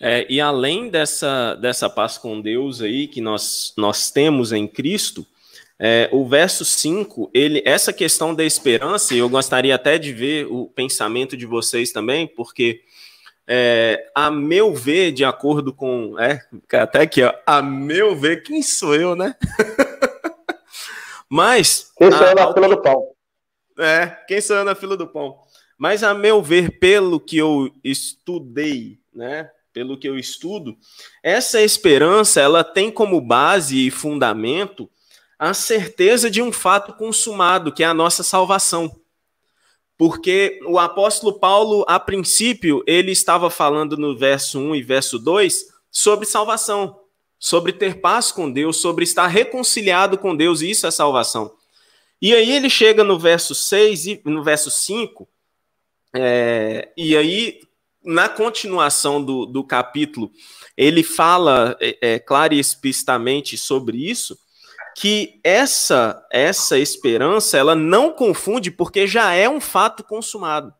[0.05, 5.25] É, e além dessa, dessa paz com Deus aí que nós, nós temos em Cristo,
[5.79, 10.67] é, o verso 5, ele, essa questão da esperança, eu gostaria até de ver o
[10.67, 12.83] pensamento de vocês também, porque,
[13.47, 16.19] é, a meu ver, de acordo com.
[16.19, 16.41] É,
[16.73, 19.37] até aqui, ó, a meu ver, quem sou eu, né?
[21.31, 21.93] Mas.
[21.97, 23.09] Quem sou eu na fila do pão?
[23.79, 25.39] É, quem sou eu na fila do pão?
[25.79, 29.49] Mas, a meu ver, pelo que eu estudei, né?
[29.73, 30.77] Pelo que eu estudo,
[31.23, 34.91] essa esperança ela tem como base e fundamento
[35.39, 39.01] a certeza de um fato consumado, que é a nossa salvação.
[39.97, 45.67] Porque o apóstolo Paulo, a princípio, ele estava falando no verso 1 e verso 2
[45.91, 47.01] sobre salvação,
[47.39, 51.55] sobre ter paz com Deus, sobre estar reconciliado com Deus, isso é salvação.
[52.21, 55.29] E aí ele chega no verso 6 e no verso 5,
[56.15, 57.61] é, e aí,
[58.05, 60.31] na continuação do, do capítulo,
[60.77, 64.39] ele fala é, é, claro e explicitamente sobre isso,
[64.97, 70.73] que essa essa esperança ela não confunde porque já é um fato consumado.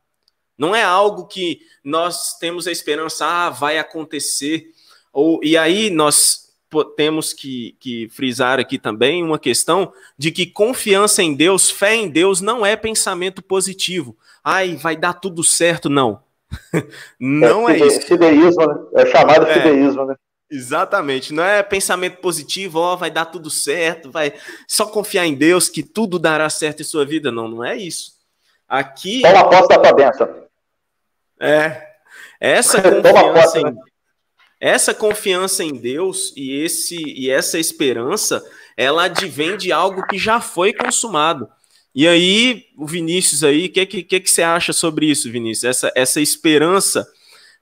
[0.57, 4.67] Não é algo que nós temos a esperança, ah, vai acontecer.
[5.13, 6.53] Ou, e aí nós
[6.97, 12.09] temos que, que frisar aqui também uma questão de que confiança em Deus, fé em
[12.09, 14.17] Deus, não é pensamento positivo.
[14.43, 16.23] Ai, vai dar tudo certo, não.
[17.19, 18.03] não é, é isso.
[18.03, 18.75] Fideísmo, né?
[18.95, 19.55] É chamado é.
[19.55, 20.15] fideísmo, né?
[20.51, 24.35] Exatamente, não é pensamento positivo, ó, vai dar tudo certo, vai
[24.69, 28.13] só confiar em Deus que tudo dará certo em sua vida, não, não é isso.
[28.69, 30.29] Aqui Toma posse da tua bênção.
[31.41, 31.89] É.
[32.39, 33.75] Essa confiança em, né?
[34.61, 38.45] essa confiança em Deus e esse e essa esperança,
[38.77, 41.49] ela advém de algo que já foi consumado.
[41.95, 45.65] E aí, o Vinícius aí, o que, que, que, que você acha sobre isso, Vinícius?
[45.65, 47.07] Essa, essa esperança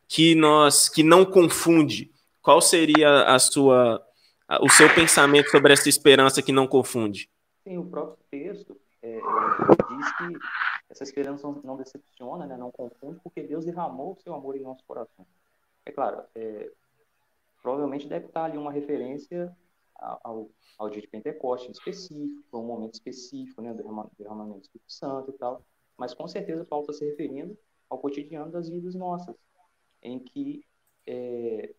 [0.06, 4.04] que nós que não confunde, qual seria a sua,
[4.60, 7.28] o seu pensamento sobre essa esperança que não confunde?
[7.64, 10.38] Sim, o próprio texto é, é, diz que
[10.88, 14.84] essa esperança não decepciona, né, não confunde, porque Deus derramou o seu amor em nosso
[14.84, 15.26] coração.
[15.84, 16.70] É claro, é,
[17.62, 19.54] provavelmente deve estar ali uma referência
[20.00, 23.82] ao, ao dia de Pentecostes em específico, a um momento específico, né, do
[24.18, 25.62] derramamento do Espírito Santo e tal,
[25.96, 27.56] mas com certeza Paulo está se referindo
[27.88, 29.36] ao cotidiano das vidas nossas,
[30.02, 30.64] em que
[31.06, 31.74] é,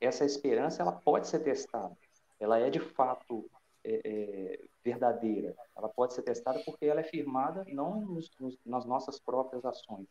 [0.00, 1.96] essa esperança ela pode ser testada.
[2.38, 3.48] Ela é de fato
[3.84, 5.54] é, é, verdadeira.
[5.76, 10.06] Ela pode ser testada porque ela é firmada não nos, nos, nas nossas próprias ações,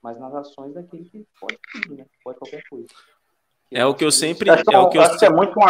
[0.00, 2.06] mas nas ações daquele que pode tudo, né?
[2.24, 2.88] Pode qualquer coisa.
[3.68, 4.50] Que é o que eu sempre.
[4.50, 5.62] Acho, é, o que, eu acho que é muito um,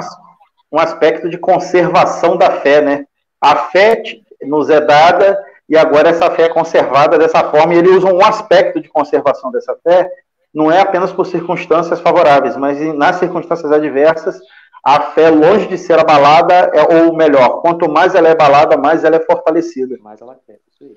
[0.72, 3.04] um aspecto de conservação da fé, né?
[3.40, 4.02] A fé
[4.42, 8.24] nos é dada e agora essa fé é conservada dessa forma, e ele usa um
[8.24, 10.10] aspecto de conservação dessa fé,
[10.52, 14.38] não é apenas por circunstâncias favoráveis, mas nas circunstâncias adversas,
[14.84, 19.04] a fé, longe de ser abalada, é, ou melhor, quanto mais ela é abalada, mais
[19.04, 19.96] ela é fortalecida.
[20.02, 20.96] Mais ela quer, isso aí.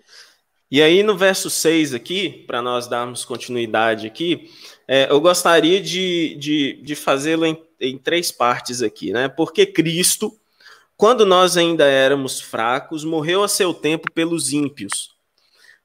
[0.71, 4.49] E aí, no verso 6 aqui, para nós darmos continuidade aqui,
[4.87, 9.27] é, eu gostaria de, de, de fazê-lo em, em três partes aqui, né?
[9.27, 10.35] Porque Cristo,
[10.95, 15.15] quando nós ainda éramos fracos, morreu a seu tempo pelos ímpios.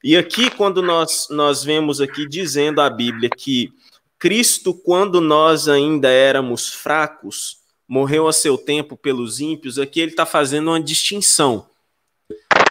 [0.03, 3.71] E aqui, quando nós, nós vemos aqui dizendo a Bíblia que
[4.17, 10.25] Cristo, quando nós ainda éramos fracos, morreu a seu tempo pelos ímpios, aqui ele está
[10.25, 11.67] fazendo uma distinção.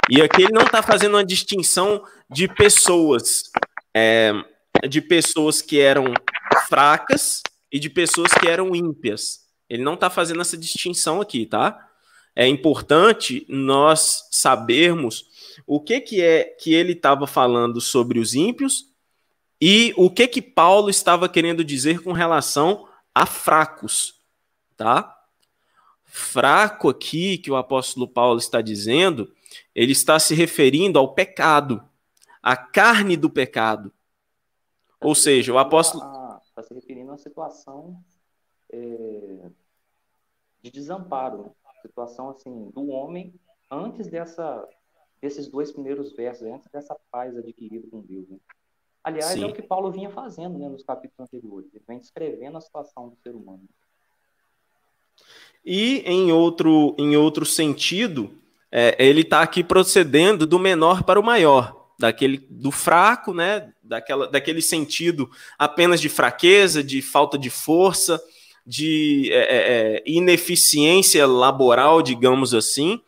[0.09, 3.51] E aqui ele não está fazendo uma distinção de pessoas,
[3.95, 4.33] é,
[4.89, 6.13] de pessoas que eram
[6.69, 9.47] fracas e de pessoas que eram ímpias.
[9.69, 11.89] Ele não está fazendo essa distinção aqui, tá?
[12.35, 15.27] É importante nós sabermos
[15.67, 18.87] o que, que é que ele estava falando sobre os ímpios
[19.61, 24.15] e o que que Paulo estava querendo dizer com relação a fracos,
[24.77, 25.17] tá?
[26.05, 29.33] Fraco aqui que o apóstolo Paulo está dizendo,
[29.75, 31.83] ele está se referindo ao pecado,
[32.43, 33.93] à carne do pecado.
[35.01, 36.05] Ou seja, o apóstolo
[36.45, 38.03] está se referindo a uma situação
[38.73, 39.51] é,
[40.63, 41.51] de desamparo, né?
[41.83, 43.35] situação assim do homem
[43.71, 44.69] antes dessa
[45.21, 48.27] desses dois primeiros versos, antes dessa paz adquirida com Deus.
[48.29, 48.39] Né?
[49.05, 49.45] Aliás, Sim.
[49.45, 51.69] é o que Paulo vinha fazendo né, nos capítulos anteriores.
[51.75, 53.69] Ele vem descrevendo a situação do ser humano.
[55.63, 58.33] E em outro, em outro sentido,
[58.73, 64.29] é, ele está aqui procedendo do menor para o maior, daquele do fraco, né, daquela,
[64.29, 68.23] daquele sentido apenas de fraqueza, de falta de força,
[68.65, 73.01] de é, é, é ineficiência laboral, digamos assim.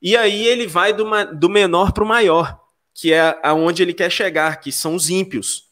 [0.00, 1.04] E aí ele vai do,
[1.34, 2.62] do menor para o maior
[2.94, 5.68] que é aonde ele quer chegar, que são os ímpios.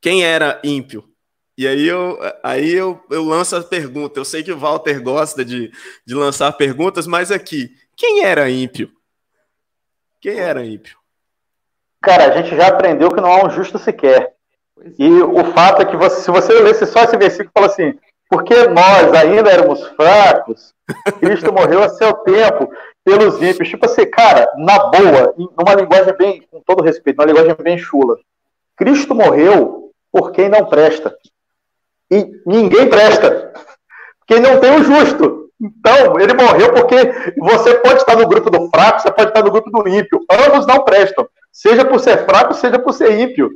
[0.00, 1.08] Quem era ímpio?
[1.56, 4.20] E aí eu, aí eu, eu lanço a pergunta.
[4.20, 5.72] Eu sei que o Walter gosta de,
[6.04, 8.92] de lançar perguntas, mas aqui, quem era ímpio?
[10.20, 10.98] Quem era ímpio?
[12.00, 14.32] Cara, a gente já aprendeu que não há um justo sequer.
[14.98, 18.54] E o fato é que você, se você lesse só esse versículo, fala assim: porque
[18.68, 20.74] nós ainda éramos fracos,
[21.18, 22.70] Cristo morreu a seu tempo
[23.04, 23.68] pelos ímpios.
[23.68, 28.18] Tipo assim, cara, na boa, numa linguagem bem, com todo respeito, uma linguagem bem chula.
[28.76, 31.16] Cristo morreu por quem não presta.
[32.10, 33.52] E ninguém presta.
[34.26, 35.50] Quem não tem o justo.
[35.60, 39.50] Então, ele morreu porque você pode estar no grupo do fraco, você pode estar no
[39.50, 40.20] grupo do ímpio.
[40.30, 41.28] Ambos não prestam.
[41.58, 43.50] Seja por ser fraco, seja por ser ímpio.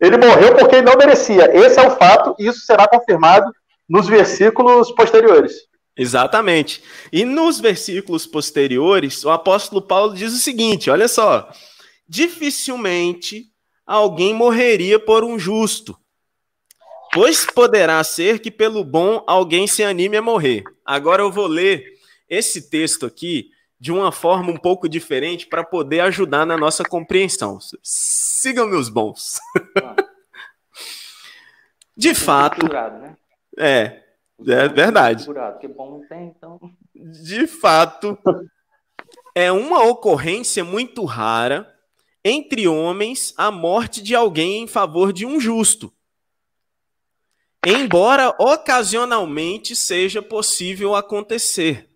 [0.00, 1.48] Ele morreu porque não merecia.
[1.56, 3.52] Esse é o fato, e isso será confirmado
[3.88, 5.52] nos versículos posteriores.
[5.96, 6.82] Exatamente.
[7.12, 11.48] E nos versículos posteriores, o apóstolo Paulo diz o seguinte: olha só.
[12.08, 13.44] Dificilmente
[13.86, 15.96] alguém morreria por um justo,
[17.12, 20.64] pois poderá ser que pelo bom alguém se anime a morrer.
[20.84, 21.84] Agora eu vou ler
[22.28, 27.58] esse texto aqui de uma forma um pouco diferente para poder ajudar na nossa compreensão.
[27.82, 29.38] Sigam meus bons.
[31.96, 32.64] De fato.
[32.68, 33.16] Né?
[33.58, 34.02] É,
[34.46, 35.26] é verdade.
[36.12, 36.60] Então.
[36.94, 38.16] De fato,
[39.34, 41.68] é uma ocorrência muito rara
[42.24, 45.92] entre homens a morte de alguém em favor de um justo.
[47.66, 51.87] Embora ocasionalmente seja possível acontecer.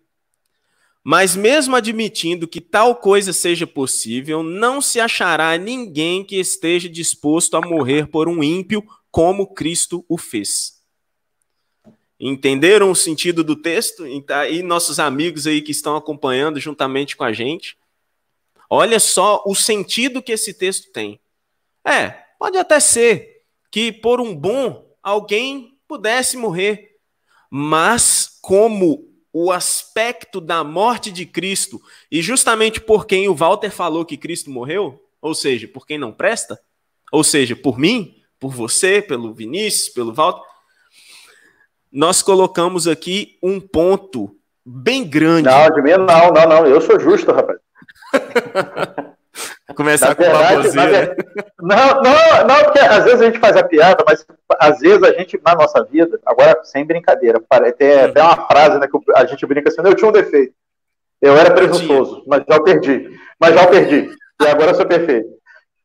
[1.03, 7.57] Mas, mesmo admitindo que tal coisa seja possível, não se achará ninguém que esteja disposto
[7.57, 10.81] a morrer por um ímpio como Cristo o fez.
[12.17, 14.07] Entenderam o sentido do texto?
[14.07, 17.77] E tá nossos amigos aí que estão acompanhando juntamente com a gente.
[18.69, 21.19] Olha só o sentido que esse texto tem.
[21.85, 26.95] É, pode até ser que por um bom alguém pudesse morrer,
[27.51, 34.05] mas como o aspecto da morte de Cristo, e justamente por quem o Walter falou
[34.05, 36.59] que Cristo morreu, ou seja, por quem não presta,
[37.11, 40.43] ou seja, por mim, por você, pelo Vinícius, pelo Walter,
[41.91, 45.49] nós colocamos aqui um ponto bem grande.
[45.49, 46.65] Não, de mim não, não, não.
[46.65, 47.59] Eu sou justo, rapaz.
[49.75, 51.15] Começar na com verdade, baboseira.
[51.61, 54.25] Não, não, não, porque às vezes a gente faz a piada, mas
[54.59, 57.41] às vezes a gente, na nossa vida, agora sem brincadeira,
[57.77, 58.27] tem até uhum.
[58.27, 60.53] uma frase né, que a gente brinca assim, eu tinha um defeito.
[61.21, 63.09] Eu era presunçoso, mas já o perdi.
[63.39, 64.09] Mas já o perdi.
[64.41, 65.29] E agora eu sou perfeito.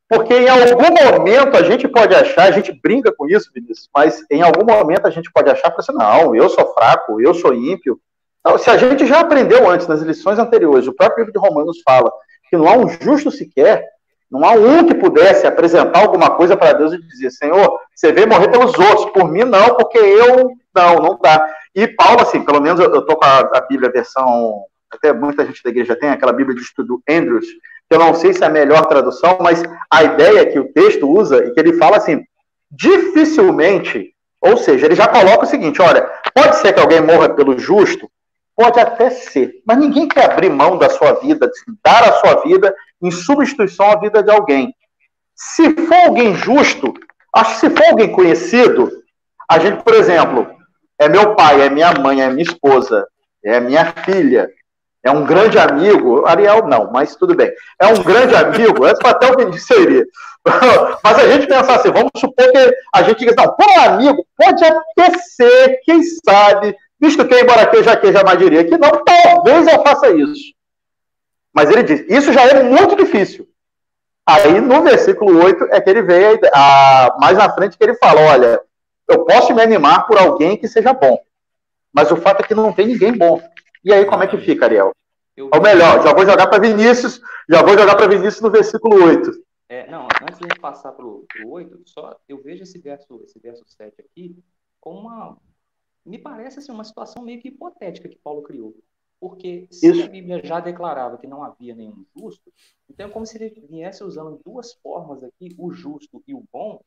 [0.09, 4.24] Porque em algum momento a gente pode achar, a gente brinca com isso, Vinícius, mas
[4.31, 8.01] em algum momento a gente pode achar, assim, não, eu sou fraco, eu sou ímpio.
[8.40, 11.83] Então, se a gente já aprendeu antes, nas lições anteriores, o próprio livro de Romanos
[11.85, 12.11] fala
[12.49, 13.85] que não há um justo sequer,
[14.31, 18.29] não há um que pudesse apresentar alguma coisa para Deus e dizer, Senhor, você veio
[18.29, 21.49] morrer pelos outros, por mim não, porque eu não, não dá.
[21.75, 25.63] E Paulo, assim, pelo menos eu estou com a, a Bíblia, versão, até muita gente
[25.63, 27.47] da igreja tem, aquela Bíblia de estudo Andrews,
[27.91, 31.45] eu não sei se é a melhor tradução, mas a ideia que o texto usa
[31.47, 32.23] e que ele fala assim,
[32.71, 36.03] dificilmente, ou seja, ele já coloca o seguinte, olha,
[36.35, 38.11] pode ser que alguém morra pelo justo,
[38.59, 41.49] pode até ser, mas ninguém quer abrir mão da sua vida,
[41.85, 44.75] dar a sua vida em substituição à vida de alguém.
[45.33, 46.92] Se for alguém justo,
[47.33, 48.90] acho que se for alguém conhecido,
[49.49, 50.51] a gente, por exemplo,
[50.99, 53.07] é meu pai, é minha mãe, é minha esposa,
[53.44, 54.51] é minha filha,
[55.05, 57.53] é um grande amigo, Ariel não, mas tudo bem.
[57.81, 60.05] É um grande amigo, antes até o Vinícius seria.
[61.05, 64.27] mas a gente pensar assim, vamos supor que a gente diga, não, por um amigo,
[64.37, 69.67] pode até ser, quem sabe, visto que embora queja queja mais diria que não, talvez
[69.67, 70.55] eu faça isso.
[71.53, 73.49] Mas ele diz, isso já é muito difícil.
[74.27, 78.21] Aí no versículo 8 é que ele vem a, mais na frente que ele fala,
[78.21, 78.61] olha,
[79.09, 81.19] eu posso me animar por alguém que seja bom,
[81.93, 83.41] mas o fato é que não tem ninguém bom.
[83.83, 84.93] E aí, como é que fica, Ariel?
[85.35, 85.49] Eu...
[85.55, 89.31] Ou melhor, já vou jogar para Vinícius, já vou jogar para Vinícius no versículo 8.
[89.71, 93.21] É, não, antes de a gente passar para o 8, só eu vejo esse verso,
[93.25, 94.37] esse verso 7 aqui
[94.81, 95.37] como uma,
[96.09, 98.75] me parece assim, uma situação meio que hipotética que Paulo criou.
[99.21, 100.05] Porque se Isso.
[100.05, 102.53] a Bíblia já declarava que não havia nenhum justo,
[102.88, 106.81] então é como se ele viesse usando duas formas aqui, o justo e o bom,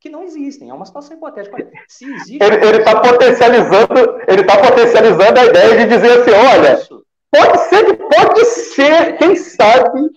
[0.00, 0.70] que não existem.
[0.70, 1.56] É uma situação hipotética.
[1.56, 2.42] Olha, se existe.
[2.42, 3.94] Ele está potencializando,
[4.26, 7.04] ele tá potencializando a ideia de dizer assim: olha, Isso.
[7.30, 10.10] pode ser, pode ser, quem sabe.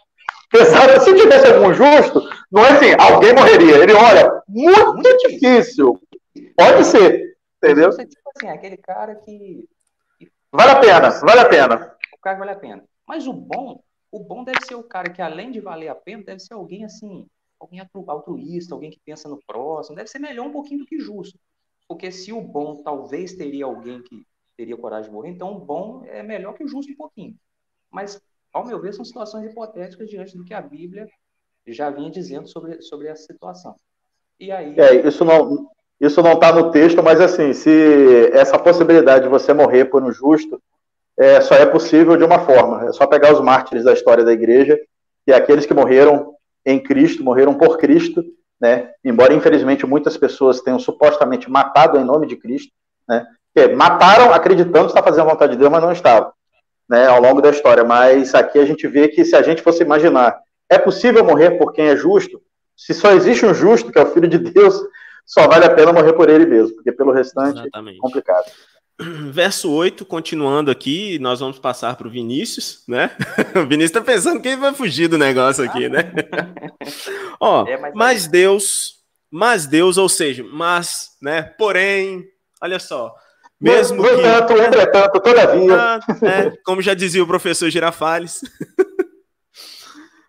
[0.50, 3.78] Pensar, se tivesse algum justo, não é assim, alguém morreria.
[3.78, 5.98] Ele, olha, muito, muito difícil.
[6.36, 6.54] difícil.
[6.58, 7.90] Pode ser, entendeu?
[8.36, 9.68] Assim, aquele cara que
[10.52, 11.98] Vale a pena, vale a pena.
[12.14, 12.84] O cara vale a pena.
[13.08, 16.24] Mas o bom, o bom deve ser o cara que, além de valer a pena,
[16.24, 17.26] deve ser alguém assim,
[17.58, 21.40] alguém altruísta, alguém que pensa no próximo, deve ser melhor um pouquinho do que justo.
[21.88, 24.26] Porque se o bom talvez teria alguém que
[24.58, 27.36] teria coragem de morrer, então o bom é melhor que o justo um pouquinho.
[27.90, 28.22] Mas,
[28.54, 31.08] ao meu ver, são situações hipotéticas diante do que a Bíblia
[31.66, 33.76] já vinha dizendo sobre, sobre essa situação.
[34.38, 34.78] E aí.
[34.78, 35.71] É, isso não,
[36.02, 40.12] isso não está no texto, mas assim, se essa possibilidade de você morrer por um
[40.12, 40.60] justo
[41.18, 42.90] é, só é possível de uma forma.
[42.90, 44.80] É só pegar os mártires da história da igreja,
[45.28, 46.34] e aqueles que morreram
[46.66, 48.24] em Cristo, morreram por Cristo,
[48.60, 48.90] né?
[49.06, 52.72] Embora infelizmente muitas pessoas tenham supostamente matado em nome de Cristo,
[53.08, 53.24] né?
[53.54, 56.32] Que mataram acreditando estar fazendo a vontade de Deus, mas não estavam,
[56.90, 57.06] né?
[57.06, 57.84] Ao longo da história.
[57.84, 61.74] Mas aqui a gente vê que se a gente fosse imaginar, é possível morrer por
[61.74, 62.42] quem é justo?
[62.76, 64.82] Se só existe um justo, que é o Filho de Deus,
[65.32, 67.98] só vale a pena morrer por ele mesmo, porque pelo restante Exatamente.
[67.98, 68.52] é complicado.
[69.32, 73.12] Verso 8, continuando aqui, nós vamos passar para o Vinícius, né?
[73.56, 76.12] O Vinícius está pensando que ele vai fugir do negócio aqui, né?
[77.40, 78.96] Ó, é, mas, mas Deus,
[79.32, 81.44] mas Deus, ou seja, mas, né?
[81.58, 82.26] Porém,
[82.62, 83.16] olha só,
[83.58, 84.22] mesmo no, que...
[84.22, 85.76] tanto, entretanto, todavia.
[85.78, 88.42] Ah, é, como já dizia o professor Girafales.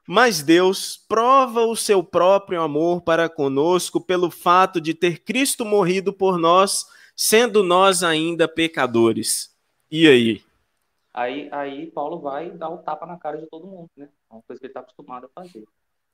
[0.06, 6.12] Mas Deus prova o seu próprio amor para conosco pelo fato de ter Cristo morrido
[6.12, 6.86] por nós,
[7.16, 9.56] sendo nós ainda pecadores.
[9.90, 10.42] E aí?
[11.14, 14.08] Aí, aí Paulo vai dar o um tapa na cara de todo mundo, né?
[14.30, 15.64] É uma coisa que ele está acostumado a fazer.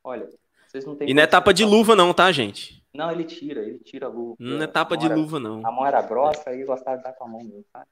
[0.03, 0.29] Olha,
[0.67, 1.09] vocês não têm.
[1.09, 2.85] E não é tapa de luva, não, tá, gente?
[2.93, 4.37] Não, ele tira, ele tira a luva.
[4.39, 5.65] Não é tapa de luva, não.
[5.65, 7.87] A mão era grossa e gostava de dar com a mão mesmo, tá?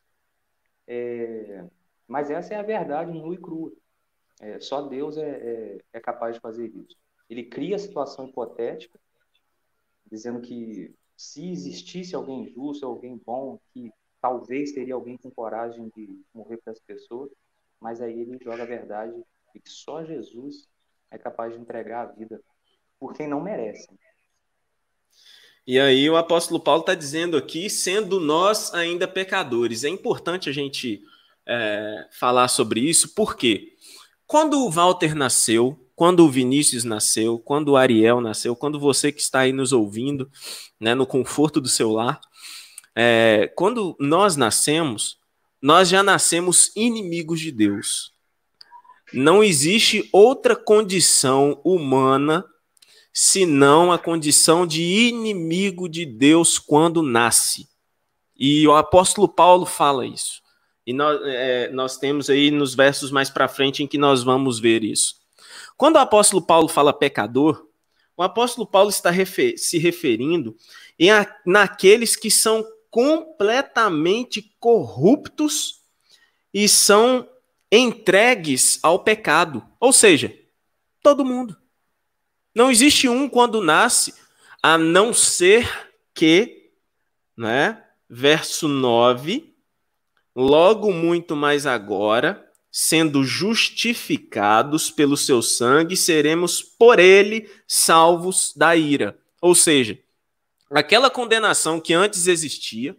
[0.86, 1.64] É...
[2.08, 3.72] Mas essa é a verdade nua e crua.
[4.40, 6.96] É, só Deus é, é, é, capaz de fazer isso.
[7.28, 8.98] Ele cria a situação hipotética,
[10.10, 16.22] dizendo que se existisse alguém justo, alguém bom, que talvez teria alguém com coragem de
[16.34, 17.30] morrer para as pessoas,
[17.80, 19.14] mas aí ele joga a verdade
[19.54, 20.68] de que só Jesus
[21.10, 22.40] é capaz de entregar a vida
[22.98, 23.88] por quem não merece.
[25.66, 29.82] E aí o apóstolo Paulo está dizendo aqui, sendo nós ainda pecadores.
[29.82, 31.02] É importante a gente
[31.44, 33.72] é, falar sobre isso, por quê?
[34.26, 39.20] Quando o Walter nasceu, quando o Vinícius nasceu, quando o Ariel nasceu, quando você que
[39.20, 40.30] está aí nos ouvindo,
[40.78, 42.20] né, no conforto do seu lar,
[42.94, 45.18] é, quando nós nascemos,
[45.62, 48.12] nós já nascemos inimigos de Deus.
[49.12, 52.44] Não existe outra condição humana
[53.12, 57.68] senão a condição de inimigo de Deus quando nasce.
[58.36, 60.42] E o apóstolo Paulo fala isso.
[60.86, 64.60] E nós, é, nós temos aí nos versos mais para frente em que nós vamos
[64.60, 65.16] ver isso.
[65.76, 67.66] Quando o apóstolo Paulo fala pecador,
[68.16, 70.56] o apóstolo Paulo está refer se referindo
[70.98, 75.82] em a, naqueles que são completamente corruptos
[76.54, 77.28] e são
[77.70, 79.62] entregues ao pecado.
[79.78, 80.34] Ou seja,
[81.02, 81.56] todo mundo.
[82.54, 84.14] Não existe um quando nasce,
[84.62, 86.70] a não ser que,
[87.36, 87.84] né?
[88.08, 89.54] Verso 9,
[90.36, 99.16] logo muito mais agora, sendo justificados pelo seu sangue, seremos por ele salvos da ira.
[99.40, 99.98] Ou seja,
[100.70, 102.94] aquela condenação que antes existia,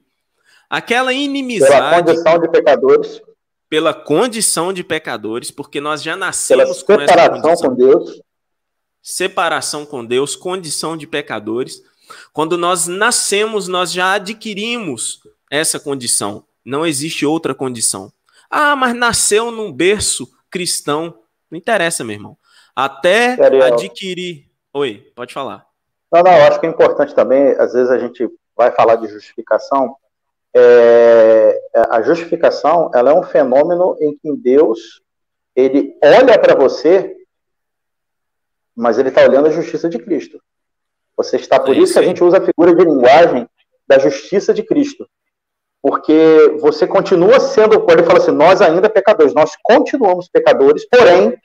[0.68, 1.72] aquela inimizade.
[1.72, 3.22] Pela condição de pecadores.
[3.70, 7.70] Pela condição de pecadores, porque nós já nascemos pela com essa condição.
[7.70, 8.22] com Deus.
[9.00, 11.84] Separação com Deus, condição de pecadores.
[12.34, 15.22] Quando nós nascemos, nós já adquirimos
[15.52, 16.46] essa condição.
[16.68, 18.12] Não existe outra condição.
[18.50, 21.18] Ah, mas nasceu num berço cristão.
[21.50, 22.38] Não interessa, meu irmão.
[22.76, 24.50] Até adquirir.
[24.74, 25.66] Oi, pode falar.
[26.12, 29.96] Não, não, acho que é importante também, às vezes a gente vai falar de justificação.
[30.54, 31.58] É,
[31.90, 35.02] a justificação ela é um fenômeno em que Deus
[35.56, 37.16] ele olha para você,
[38.76, 40.38] mas ele está olhando a justiça de Cristo.
[41.16, 43.50] Você está por é isso que a gente usa a figura de linguagem
[43.88, 45.08] da justiça de Cristo
[45.82, 51.38] porque você continua sendo, ele fala assim, nós ainda pecadores, nós continuamos pecadores, porém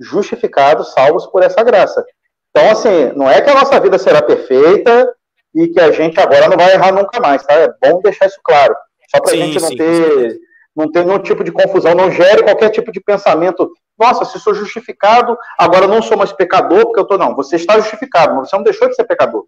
[0.00, 2.04] justificados, salvos por essa graça.
[2.50, 5.12] Então, assim, não é que a nossa vida será perfeita
[5.54, 7.54] e que a gente agora não vai errar nunca mais, tá?
[7.54, 8.74] É bom deixar isso claro.
[9.10, 10.38] Só para a gente não sim, ter,
[10.76, 13.70] não ter nenhum tipo de confusão, não gere qualquer tipo de pensamento.
[13.98, 17.18] Nossa, se sou justificado, agora não sou mais pecador, porque eu estou.
[17.18, 19.46] Não, você está justificado, mas você não deixou de ser pecador.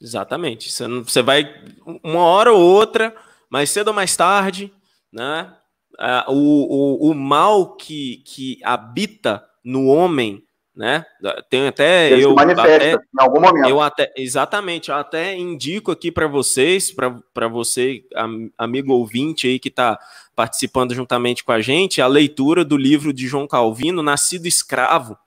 [0.00, 0.72] Exatamente.
[0.72, 1.54] Você, você vai
[2.02, 3.14] uma hora ou outra,
[3.48, 4.72] mais cedo ou mais tarde,
[5.12, 5.54] né?
[6.28, 10.42] O, o, o mal que, que habita no homem
[10.74, 11.04] né?
[11.50, 13.68] Tem até Ele eu até, em algum momento.
[13.68, 16.90] Eu até exatamente, eu até indico aqui para vocês,
[17.34, 18.02] para você,
[18.56, 19.98] amigo ouvinte aí que está
[20.34, 25.18] participando juntamente com a gente, a leitura do livro de João Calvino, Nascido Escravo,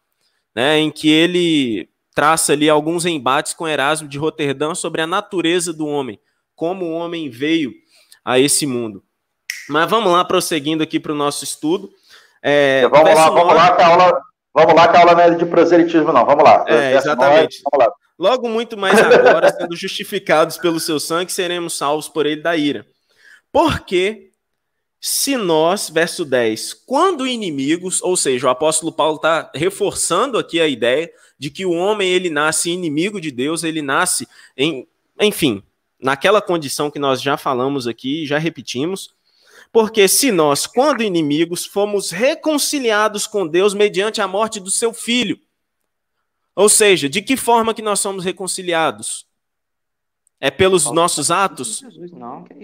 [0.56, 5.74] né, em que ele traça ali alguns embates com Erasmo de Roterdã sobre a natureza
[5.74, 6.20] do homem,
[6.56, 7.74] como o homem veio
[8.24, 9.04] a esse mundo.
[9.70, 11.90] Mas vamos lá, prosseguindo aqui para o nosso estudo.
[12.42, 14.22] É, vamos lá, vamos lá, que a aula
[14.54, 16.26] Vamos lá, que a aula não é de proselitismo, não.
[16.26, 16.64] Vamos lá.
[16.68, 17.60] É, exatamente.
[17.72, 17.92] Vamos lá.
[18.20, 22.86] Logo muito mais agora, sendo justificados pelo seu sangue, seremos salvos por ele da ira.
[23.52, 24.30] Porque
[25.02, 30.68] se nós, verso 10, quando inimigos, ou seja, o apóstolo Paulo está reforçando aqui a
[30.68, 31.12] ideia
[31.44, 34.26] de que o homem ele nasce inimigo de Deus, ele nasce
[34.56, 34.88] em,
[35.20, 35.62] enfim,
[36.00, 39.14] naquela condição que nós já falamos aqui, já repetimos,
[39.70, 45.38] porque se nós, quando inimigos, fomos reconciliados com Deus mediante a morte do seu filho.
[46.56, 49.28] Ou seja, de que forma que nós somos reconciliados?
[50.40, 51.84] É pelos nossos atos?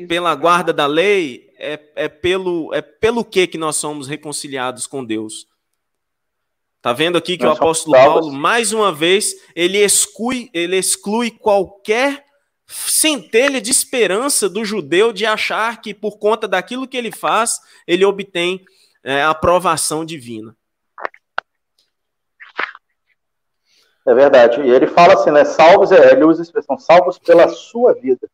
[0.07, 1.49] Pela guarda da lei?
[1.57, 5.48] É, é, pelo, é pelo que que nós somos reconciliados com Deus?
[6.81, 12.23] Tá vendo aqui que o apóstolo Paulo, mais uma vez, ele exclui, ele exclui qualquer
[12.65, 18.05] centelha de esperança do judeu de achar que por conta daquilo que ele faz, ele
[18.05, 18.63] obtém
[19.03, 20.55] é, aprovação divina.
[24.07, 24.61] É verdade.
[24.61, 25.43] E ele fala assim, né?
[25.43, 28.29] Salvos, é, ele usa a expressão salvos pela sua vida.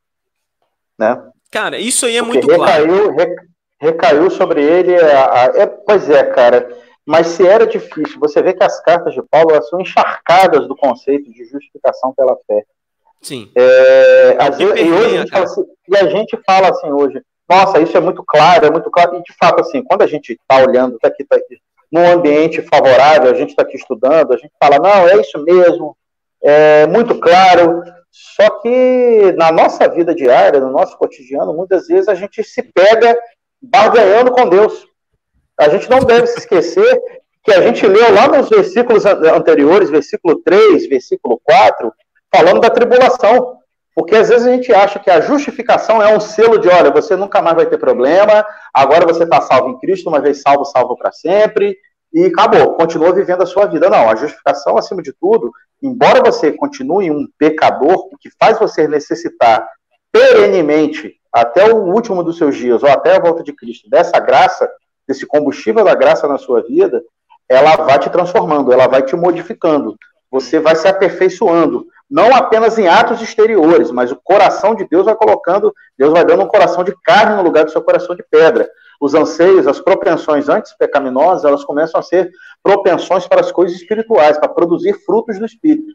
[0.97, 1.31] Né?
[1.49, 3.35] Cara, isso aí é Porque muito recaiu, claro.
[3.79, 4.95] recaiu sobre ele.
[4.95, 6.84] A, a, é, pois é, cara.
[7.05, 11.31] Mas se era difícil, você vê que as cartas de Paulo são encharcadas do conceito
[11.31, 12.63] de justificação pela fé.
[13.21, 13.51] Sim.
[13.55, 17.79] É, às vezes, e, hoje a gente assim, e a gente fala assim hoje, nossa,
[17.79, 19.17] isso é muito claro, é muito claro.
[19.17, 21.57] E de fato, assim, quando a gente está olhando, está aqui, tá aqui,
[21.91, 25.95] num ambiente favorável, a gente está aqui estudando, a gente fala, não, é isso mesmo,
[26.43, 27.83] é muito claro.
[28.11, 33.17] Só que na nossa vida diária, no nosso cotidiano, muitas vezes a gente se pega
[33.61, 34.87] barganhando com Deus.
[35.57, 37.01] A gente não deve se esquecer
[37.43, 41.93] que a gente leu lá nos versículos anteriores, versículo 3, versículo 4,
[42.33, 43.59] falando da tribulação.
[43.93, 47.15] Porque às vezes a gente acha que a justificação é um selo de, olha, você
[47.15, 50.97] nunca mais vai ter problema, agora você está salvo em Cristo, uma vez salvo, salvo
[50.97, 51.77] para sempre,
[52.13, 53.89] e acabou, continua vivendo a sua vida.
[53.89, 55.49] Não, a justificação, acima de tudo,
[55.81, 59.65] embora você continue um pecador, o que faz você necessitar
[60.11, 64.69] perenemente, até o último dos seus dias, ou até a volta de Cristo, dessa graça,
[65.07, 67.03] desse combustível da graça na sua vida,
[67.47, 69.95] ela vai te transformando, ela vai te modificando.
[70.31, 75.15] Você vai se aperfeiçoando não apenas em atos exteriores, mas o coração de Deus vai
[75.15, 78.69] colocando, Deus vai dando um coração de carne no lugar do seu coração de pedra.
[79.01, 82.31] Os anseios, as propensões antes pecaminosas, elas começam a ser
[82.61, 85.93] propensões para as coisas espirituais, para produzir frutos do espírito.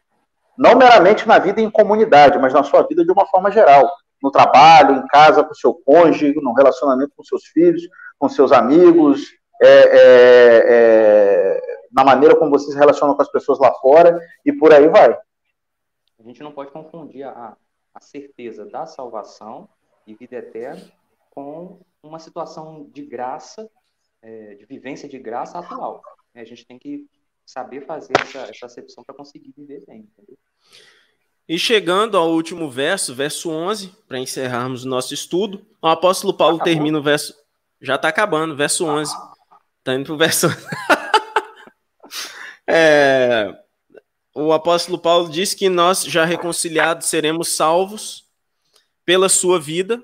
[0.58, 3.88] Não meramente na vida em comunidade, mas na sua vida de uma forma geral.
[4.22, 7.82] No trabalho, em casa, com seu cônjuge, no relacionamento com seus filhos,
[8.18, 11.60] com seus amigos, é, é, é,
[11.92, 15.12] na maneira como você se relaciona com as pessoas lá fora, e por aí vai.
[16.18, 17.56] A gente não pode confundir a,
[17.94, 19.68] a certeza da salvação
[20.06, 20.82] e vida eterna
[21.30, 23.70] com uma situação de graça,
[24.22, 26.02] é, de vivência de graça atual.
[26.34, 27.06] A gente tem que
[27.44, 30.38] saber fazer essa, essa acepção para conseguir viver bem, entendeu?
[31.50, 36.60] E chegando ao último verso, verso 11, para encerrarmos o nosso estudo, o apóstolo Paulo
[36.60, 37.34] termina o verso.
[37.80, 39.12] Já está acabando, verso 11.
[39.80, 40.46] Está indo para o verso.
[42.68, 43.52] é,
[44.32, 48.26] o apóstolo Paulo diz que nós, já reconciliados, seremos salvos
[49.04, 50.00] pela sua vida.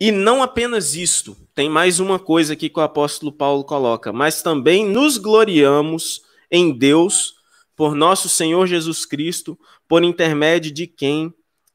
[0.00, 4.40] E não apenas isto, tem mais uma coisa aqui que o apóstolo Paulo coloca, mas
[4.40, 7.34] também nos gloriamos em Deus
[7.76, 9.58] por nosso Senhor Jesus Cristo,
[9.90, 11.34] por intermédio de quem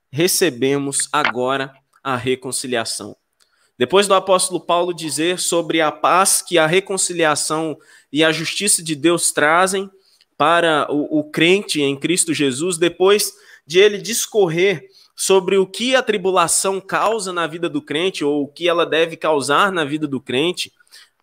[0.09, 3.13] recebemos agora a reconciliação.
[3.77, 7.77] Depois do apóstolo Paulo dizer sobre a paz que a reconciliação
[8.09, 9.91] e a justiça de Deus trazem,
[10.37, 13.33] para o, o crente em Cristo Jesus, depois
[13.67, 18.47] de ele discorrer sobre o que a tribulação causa na vida do crente, ou o
[18.47, 20.71] que ela deve causar na vida do crente,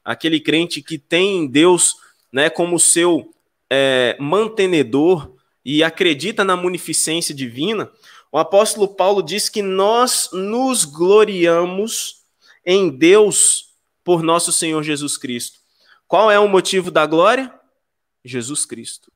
[0.05, 1.95] aquele crente que tem Deus
[2.31, 3.33] né, como seu
[3.71, 5.32] é, mantenedor
[5.65, 7.91] e acredita na munificência divina,
[8.35, 12.23] O apóstolo Paulo diz que nós nos gloriamos
[12.65, 15.61] em Deus por nosso Senhor Jesus Cristo.
[16.09, 17.53] Qual é o motivo da glória?
[18.25, 19.13] Jesus Cristo.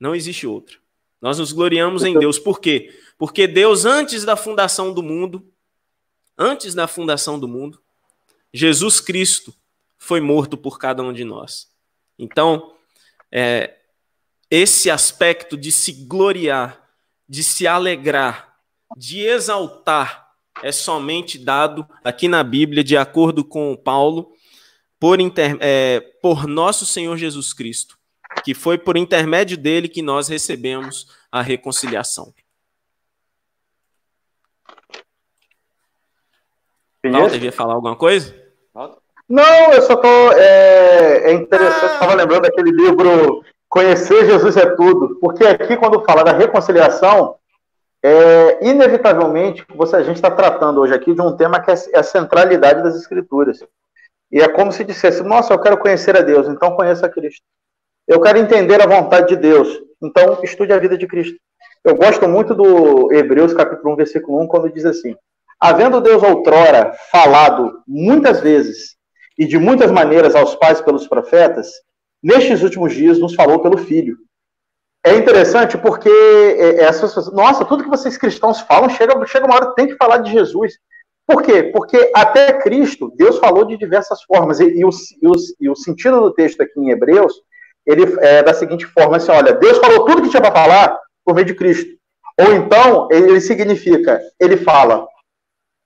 [0.00, 0.80] Não existe outro.
[1.20, 2.40] Nós nos gloriamos em Deus.
[2.40, 2.92] Por quê?
[3.16, 5.48] Porque Deus, antes da fundação do mundo,
[6.36, 7.80] antes da fundação do mundo,
[8.52, 9.54] Jesus Cristo
[9.96, 11.70] foi morto por cada um de nós.
[12.18, 12.74] Então,
[13.30, 13.76] é,
[14.50, 16.80] esse aspecto de se gloriar,
[17.28, 18.56] de se alegrar,
[18.96, 20.26] de exaltar,
[20.62, 24.32] é somente dado aqui na Bíblia, de acordo com Paulo,
[24.98, 27.98] por, inter, é, por nosso Senhor Jesus Cristo,
[28.44, 32.32] que foi por intermédio dele que nós recebemos a reconciliação.
[37.04, 38.34] Walter, ia falar alguma coisa?
[39.28, 40.32] Não, eu só tô.
[40.32, 42.16] É, é interessante, estava ah.
[42.16, 43.44] lembrando daquele livro
[43.76, 47.34] Conhecer Jesus é Tudo, porque aqui, quando fala da reconciliação,
[48.02, 51.98] é, inevitavelmente, você, a gente está tratando hoje aqui de um tema que é, é
[51.98, 53.62] a centralidade das Escrituras.
[54.32, 57.42] E é como se dissesse: Nossa, eu quero conhecer a Deus, então conheça Cristo.
[58.08, 59.68] Eu quero entender a vontade de Deus,
[60.02, 61.36] então estude a vida de Cristo.
[61.84, 65.14] Eu gosto muito do Hebreus capítulo 1, versículo 1, quando diz assim:
[65.60, 68.96] Havendo Deus outrora falado muitas vezes
[69.38, 71.84] e de muitas maneiras aos pais pelos profetas,
[72.22, 74.16] nestes últimos dias nos falou pelo Filho.
[75.04, 79.54] É interessante porque é, é, essas nossa, tudo que vocês cristãos falam, chega, chega uma
[79.54, 80.74] hora tem que falar de Jesus.
[81.26, 81.64] Por quê?
[81.64, 84.60] Porque até Cristo, Deus falou de diversas formas.
[84.60, 87.34] E, e, o, e, o, e o, sentido do texto aqui em Hebreus,
[87.84, 91.34] ele é da seguinte forma, assim, olha, Deus falou tudo que tinha para falar por
[91.34, 91.96] meio de Cristo.
[92.38, 95.06] Ou então, ele significa, ele fala.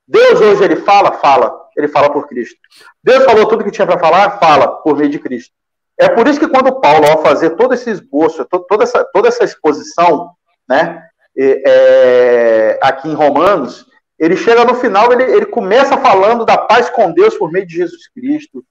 [0.06, 2.58] Deus hoje, ele fala, fala ele fala por Cristo.
[3.02, 5.54] Deus falou tudo que tinha para falar, fala por meio de Cristo.
[6.00, 9.44] É por isso que quando Paulo, ao fazer todo esse esboço, toda essa, toda essa
[9.44, 10.30] exposição,
[10.66, 11.02] né,
[11.36, 13.84] é, aqui em Romanos,
[14.18, 17.76] ele chega no final, ele, ele começa falando da paz com Deus por meio de
[17.76, 18.64] Jesus Cristo,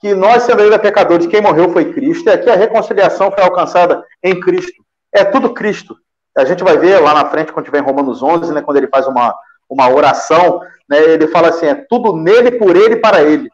[0.00, 4.04] que nós, sendo ainda pecadores, quem morreu foi Cristo, e aqui a reconciliação foi alcançada
[4.22, 4.84] em Cristo.
[5.12, 5.96] É tudo Cristo.
[6.38, 8.88] A gente vai ver lá na frente, quando tiver em Romanos 11, né, quando ele
[8.88, 9.34] faz uma,
[9.68, 13.50] uma oração, né, ele fala assim, é tudo nele, por ele e para ele.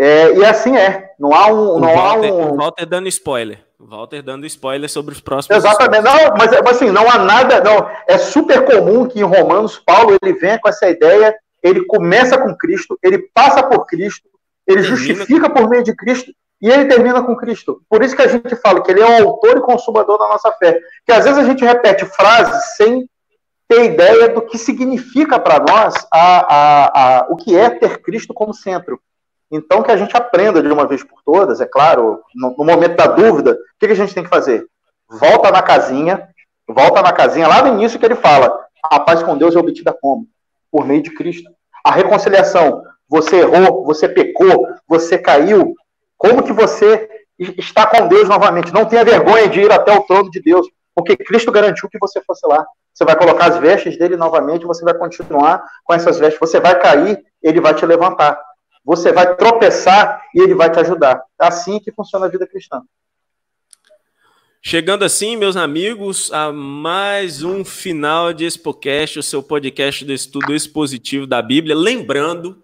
[0.00, 1.10] É, e assim é.
[1.18, 1.78] Não há um.
[1.78, 2.52] Não Walter, há um...
[2.52, 3.58] O Walter dando spoiler.
[3.78, 5.62] Walter dando spoiler sobre os próximos.
[5.62, 6.04] Exatamente.
[6.04, 7.62] Não, mas assim, não há nada.
[7.62, 12.38] Não, é super comum que em Romanos, Paulo ele venha com essa ideia, ele começa
[12.38, 14.26] com Cristo, ele passa por Cristo,
[14.66, 16.32] ele termina justifica por meio de Cristo
[16.62, 17.82] e ele termina com Cristo.
[17.86, 20.50] Por isso que a gente fala que ele é o autor e consumador da nossa
[20.52, 20.78] fé.
[21.04, 23.06] Que às vezes a gente repete frases sem
[23.68, 28.32] ter ideia do que significa para nós a, a, a, o que é ter Cristo
[28.32, 28.98] como centro.
[29.50, 32.96] Então, que a gente aprenda de uma vez por todas, é claro, no, no momento
[32.96, 34.64] da dúvida, o que, que a gente tem que fazer?
[35.08, 36.28] Volta na casinha,
[36.68, 39.92] volta na casinha, lá no início que ele fala, a paz com Deus é obtida
[40.00, 40.26] como?
[40.70, 41.50] Por meio de Cristo.
[41.84, 45.74] A reconciliação, você errou, você pecou, você caiu,
[46.16, 48.72] como que você está com Deus novamente?
[48.72, 52.20] Não tenha vergonha de ir até o trono de Deus, porque Cristo garantiu que você
[52.20, 52.64] fosse lá.
[52.92, 56.38] Você vai colocar as vestes dele novamente, você vai continuar com essas vestes.
[56.38, 58.38] Você vai cair, ele vai te levantar.
[58.84, 61.22] Você vai tropeçar e ele vai te ajudar.
[61.40, 62.82] É assim que funciona a vida cristã.
[64.62, 70.54] Chegando assim, meus amigos, a mais um final de Expocast, o seu podcast do estudo
[70.54, 71.74] expositivo da Bíblia.
[71.74, 72.62] Lembrando,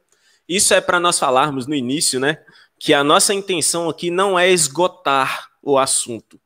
[0.48, 2.38] isso é para nós falarmos no início, né?
[2.78, 6.38] Que a nossa intenção aqui não é esgotar o assunto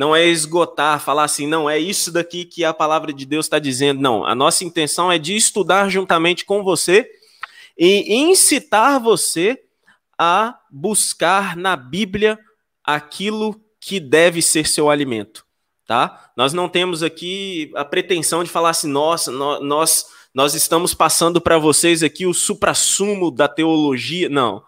[0.00, 3.58] não é esgotar, falar assim, não, é isso daqui que a palavra de Deus está
[3.58, 4.00] dizendo.
[4.00, 7.06] Não, a nossa intenção é de estudar juntamente com você
[7.82, 9.58] e incitar você
[10.18, 12.38] a buscar na Bíblia
[12.84, 15.46] aquilo que deve ser seu alimento,
[15.86, 16.30] tá?
[16.36, 20.04] Nós não temos aqui a pretensão de falar assim, nossa, nós,
[20.34, 24.28] nós estamos passando para vocês aqui o suprassumo da teologia.
[24.28, 24.62] Não.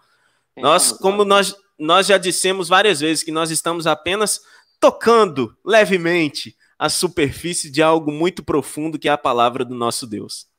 [0.57, 4.41] Nós, como nós, nós já dissemos várias vezes que nós estamos apenas
[4.79, 10.51] tocando levemente a superfície de algo muito profundo que é a palavra do nosso Deus.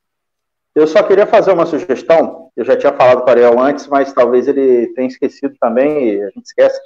[0.75, 2.51] Eu só queria fazer uma sugestão.
[2.57, 6.23] Eu já tinha falado para o Ariel antes, mas talvez ele tenha esquecido também, e
[6.23, 6.79] a gente esquece.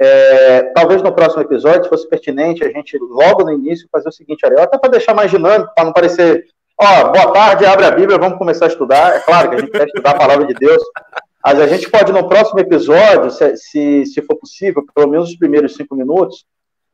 [0.00, 4.12] É, talvez no próximo episódio, se fosse pertinente, a gente logo no início fazer o
[4.12, 6.44] seguinte, Ariel, até para deixar mais dinâmico, para não parecer,
[6.80, 9.16] ó, boa tarde, abre a Bíblia, vamos começar a estudar.
[9.16, 10.82] É claro que a gente quer estudar a palavra de Deus,
[11.44, 15.36] mas a gente pode no próximo episódio, se, se, se for possível, pelo menos os
[15.36, 16.44] primeiros cinco minutos,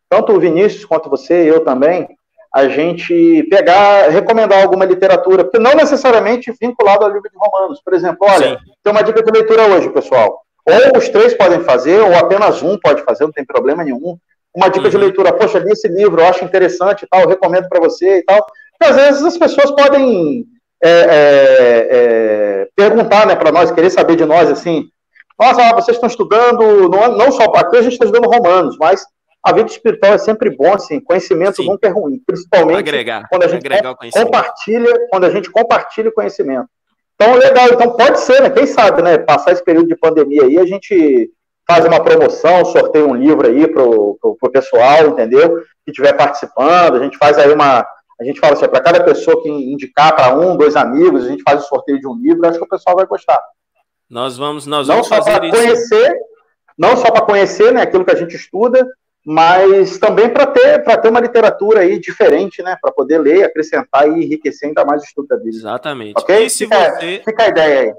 [0.09, 2.09] tanto o Vinícius quanto você, eu também,
[2.53, 7.81] a gente pegar, recomendar alguma literatura, porque não necessariamente vinculado ao livro de Romanos.
[7.83, 8.57] Por exemplo, olha, Sim.
[8.83, 10.43] tem uma dica de leitura hoje, pessoal.
[10.67, 14.19] Ou os três podem fazer, ou apenas um pode fazer, não tem problema nenhum.
[14.55, 14.91] Uma dica uhum.
[14.91, 18.25] de leitura, poxa, li esse livro, eu acho interessante e tal, recomendo para você e
[18.25, 18.45] tal.
[18.45, 20.45] Porque às vezes as pessoas podem
[20.83, 24.89] é, é, é, perguntar né, para nós, querer saber de nós assim,
[25.39, 29.05] nossa, vocês estão estudando, não, não só aqui a gente está estudando romanos, mas
[29.43, 31.67] a vida espiritual é sempre bom, assim, conhecimento Sim.
[31.67, 33.69] nunca é ruim, principalmente agregar, quando a gente
[34.13, 36.69] compartilha, quando a gente compartilha o conhecimento.
[37.15, 38.51] Então, legal, então pode ser, né?
[38.51, 39.19] Quem sabe, né?
[39.19, 41.31] Passar esse período de pandemia aí, a gente
[41.67, 45.59] faz uma promoção, sorteia um livro aí pro, pro, pro pessoal, entendeu?
[45.85, 47.87] Que estiver participando, a gente faz aí uma.
[48.21, 51.43] A gente fala assim, para cada pessoa que indicar para um, dois amigos, a gente
[51.43, 53.41] faz o sorteio de um livro, acho que o pessoal vai gostar.
[54.11, 56.15] Nós vamos, nós não vamos só para conhecer,
[56.77, 58.87] não só para conhecer, né, aquilo que a gente estuda,
[59.25, 62.77] mas também para ter, ter uma literatura aí diferente, né?
[62.81, 65.59] Para poder ler, acrescentar e enriquecer ainda mais o estudo da Bíblia.
[65.59, 66.15] Exatamente.
[66.19, 66.45] Ok?
[66.45, 67.23] E se fica, você...
[67.25, 67.95] fica a ideia aí.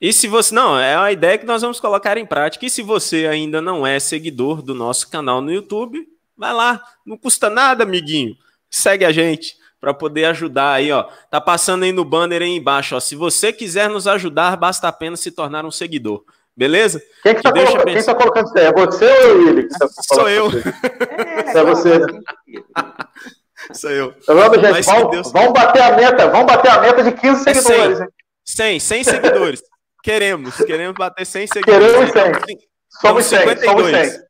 [0.00, 0.54] E se você.
[0.54, 2.66] Não, é a ideia que nós vamos colocar em prática.
[2.66, 6.04] E se você ainda não é seguidor do nosso canal no YouTube,
[6.36, 6.82] vai lá.
[7.06, 8.34] Não custa nada, amiguinho.
[8.68, 11.04] Segue a gente para poder ajudar aí, ó.
[11.30, 13.00] Tá passando aí no banner aí embaixo, ó.
[13.00, 16.24] Se você quiser nos ajudar, basta apenas se tornar um seguidor.
[16.56, 17.02] Beleza?
[17.22, 18.64] Quem que, tá, colocando, quem tá colocando isso aí?
[18.66, 19.68] É você ou ele?
[19.68, 20.50] Tá Sou eu.
[20.50, 22.00] É, é você.
[23.72, 24.12] Sou eu.
[24.26, 24.84] Tá vendo, gente?
[24.84, 25.32] Vamos, Deus...
[25.32, 26.28] vamos, bater a meta.
[26.28, 27.98] Vamos bater a meta de 15 é seguidores.
[28.44, 29.62] 100, 100, 100 seguidores.
[30.02, 30.56] queremos.
[30.56, 32.12] Queremos bater 100 seguidores.
[32.12, 32.58] Queremos 100.
[33.00, 33.38] Somos 100.
[33.38, 33.64] 52.
[33.64, 34.22] Somos 100.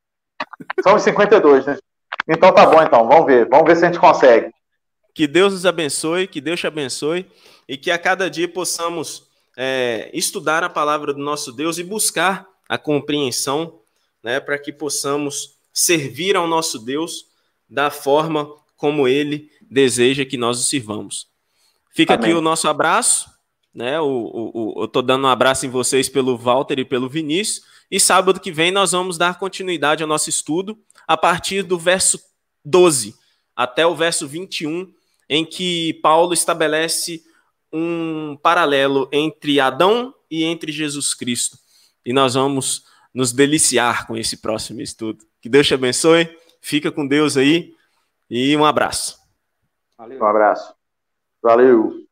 [0.82, 1.78] Somos 52, né?
[2.28, 3.08] Então tá bom, então.
[3.08, 3.48] Vamos ver.
[3.48, 4.50] Vamos ver se a gente consegue.
[5.14, 7.30] Que Deus nos abençoe, que Deus te abençoe
[7.68, 12.48] e que a cada dia possamos é, estudar a palavra do nosso Deus e buscar
[12.68, 13.80] a compreensão,
[14.22, 17.26] né, para que possamos servir ao nosso Deus
[17.68, 21.28] da forma como Ele deseja que nós o sirvamos.
[21.90, 22.30] Fica Amém.
[22.30, 23.30] aqui o nosso abraço,
[23.74, 24.00] né?
[24.00, 27.64] O, o, o eu estou dando um abraço em vocês pelo Walter e pelo Vinícius.
[27.90, 32.20] E sábado que vem nós vamos dar continuidade ao nosso estudo a partir do verso
[32.64, 33.14] 12
[33.54, 34.90] até o verso 21,
[35.28, 37.22] em que Paulo estabelece
[37.72, 41.56] um paralelo entre Adão e entre Jesus Cristo.
[42.04, 45.24] E nós vamos nos deliciar com esse próximo estudo.
[45.40, 46.28] Que Deus te abençoe,
[46.60, 47.74] fica com Deus aí
[48.30, 49.18] e um abraço.
[49.96, 50.20] Valeu.
[50.20, 50.74] Um abraço.
[51.42, 52.02] Valeu.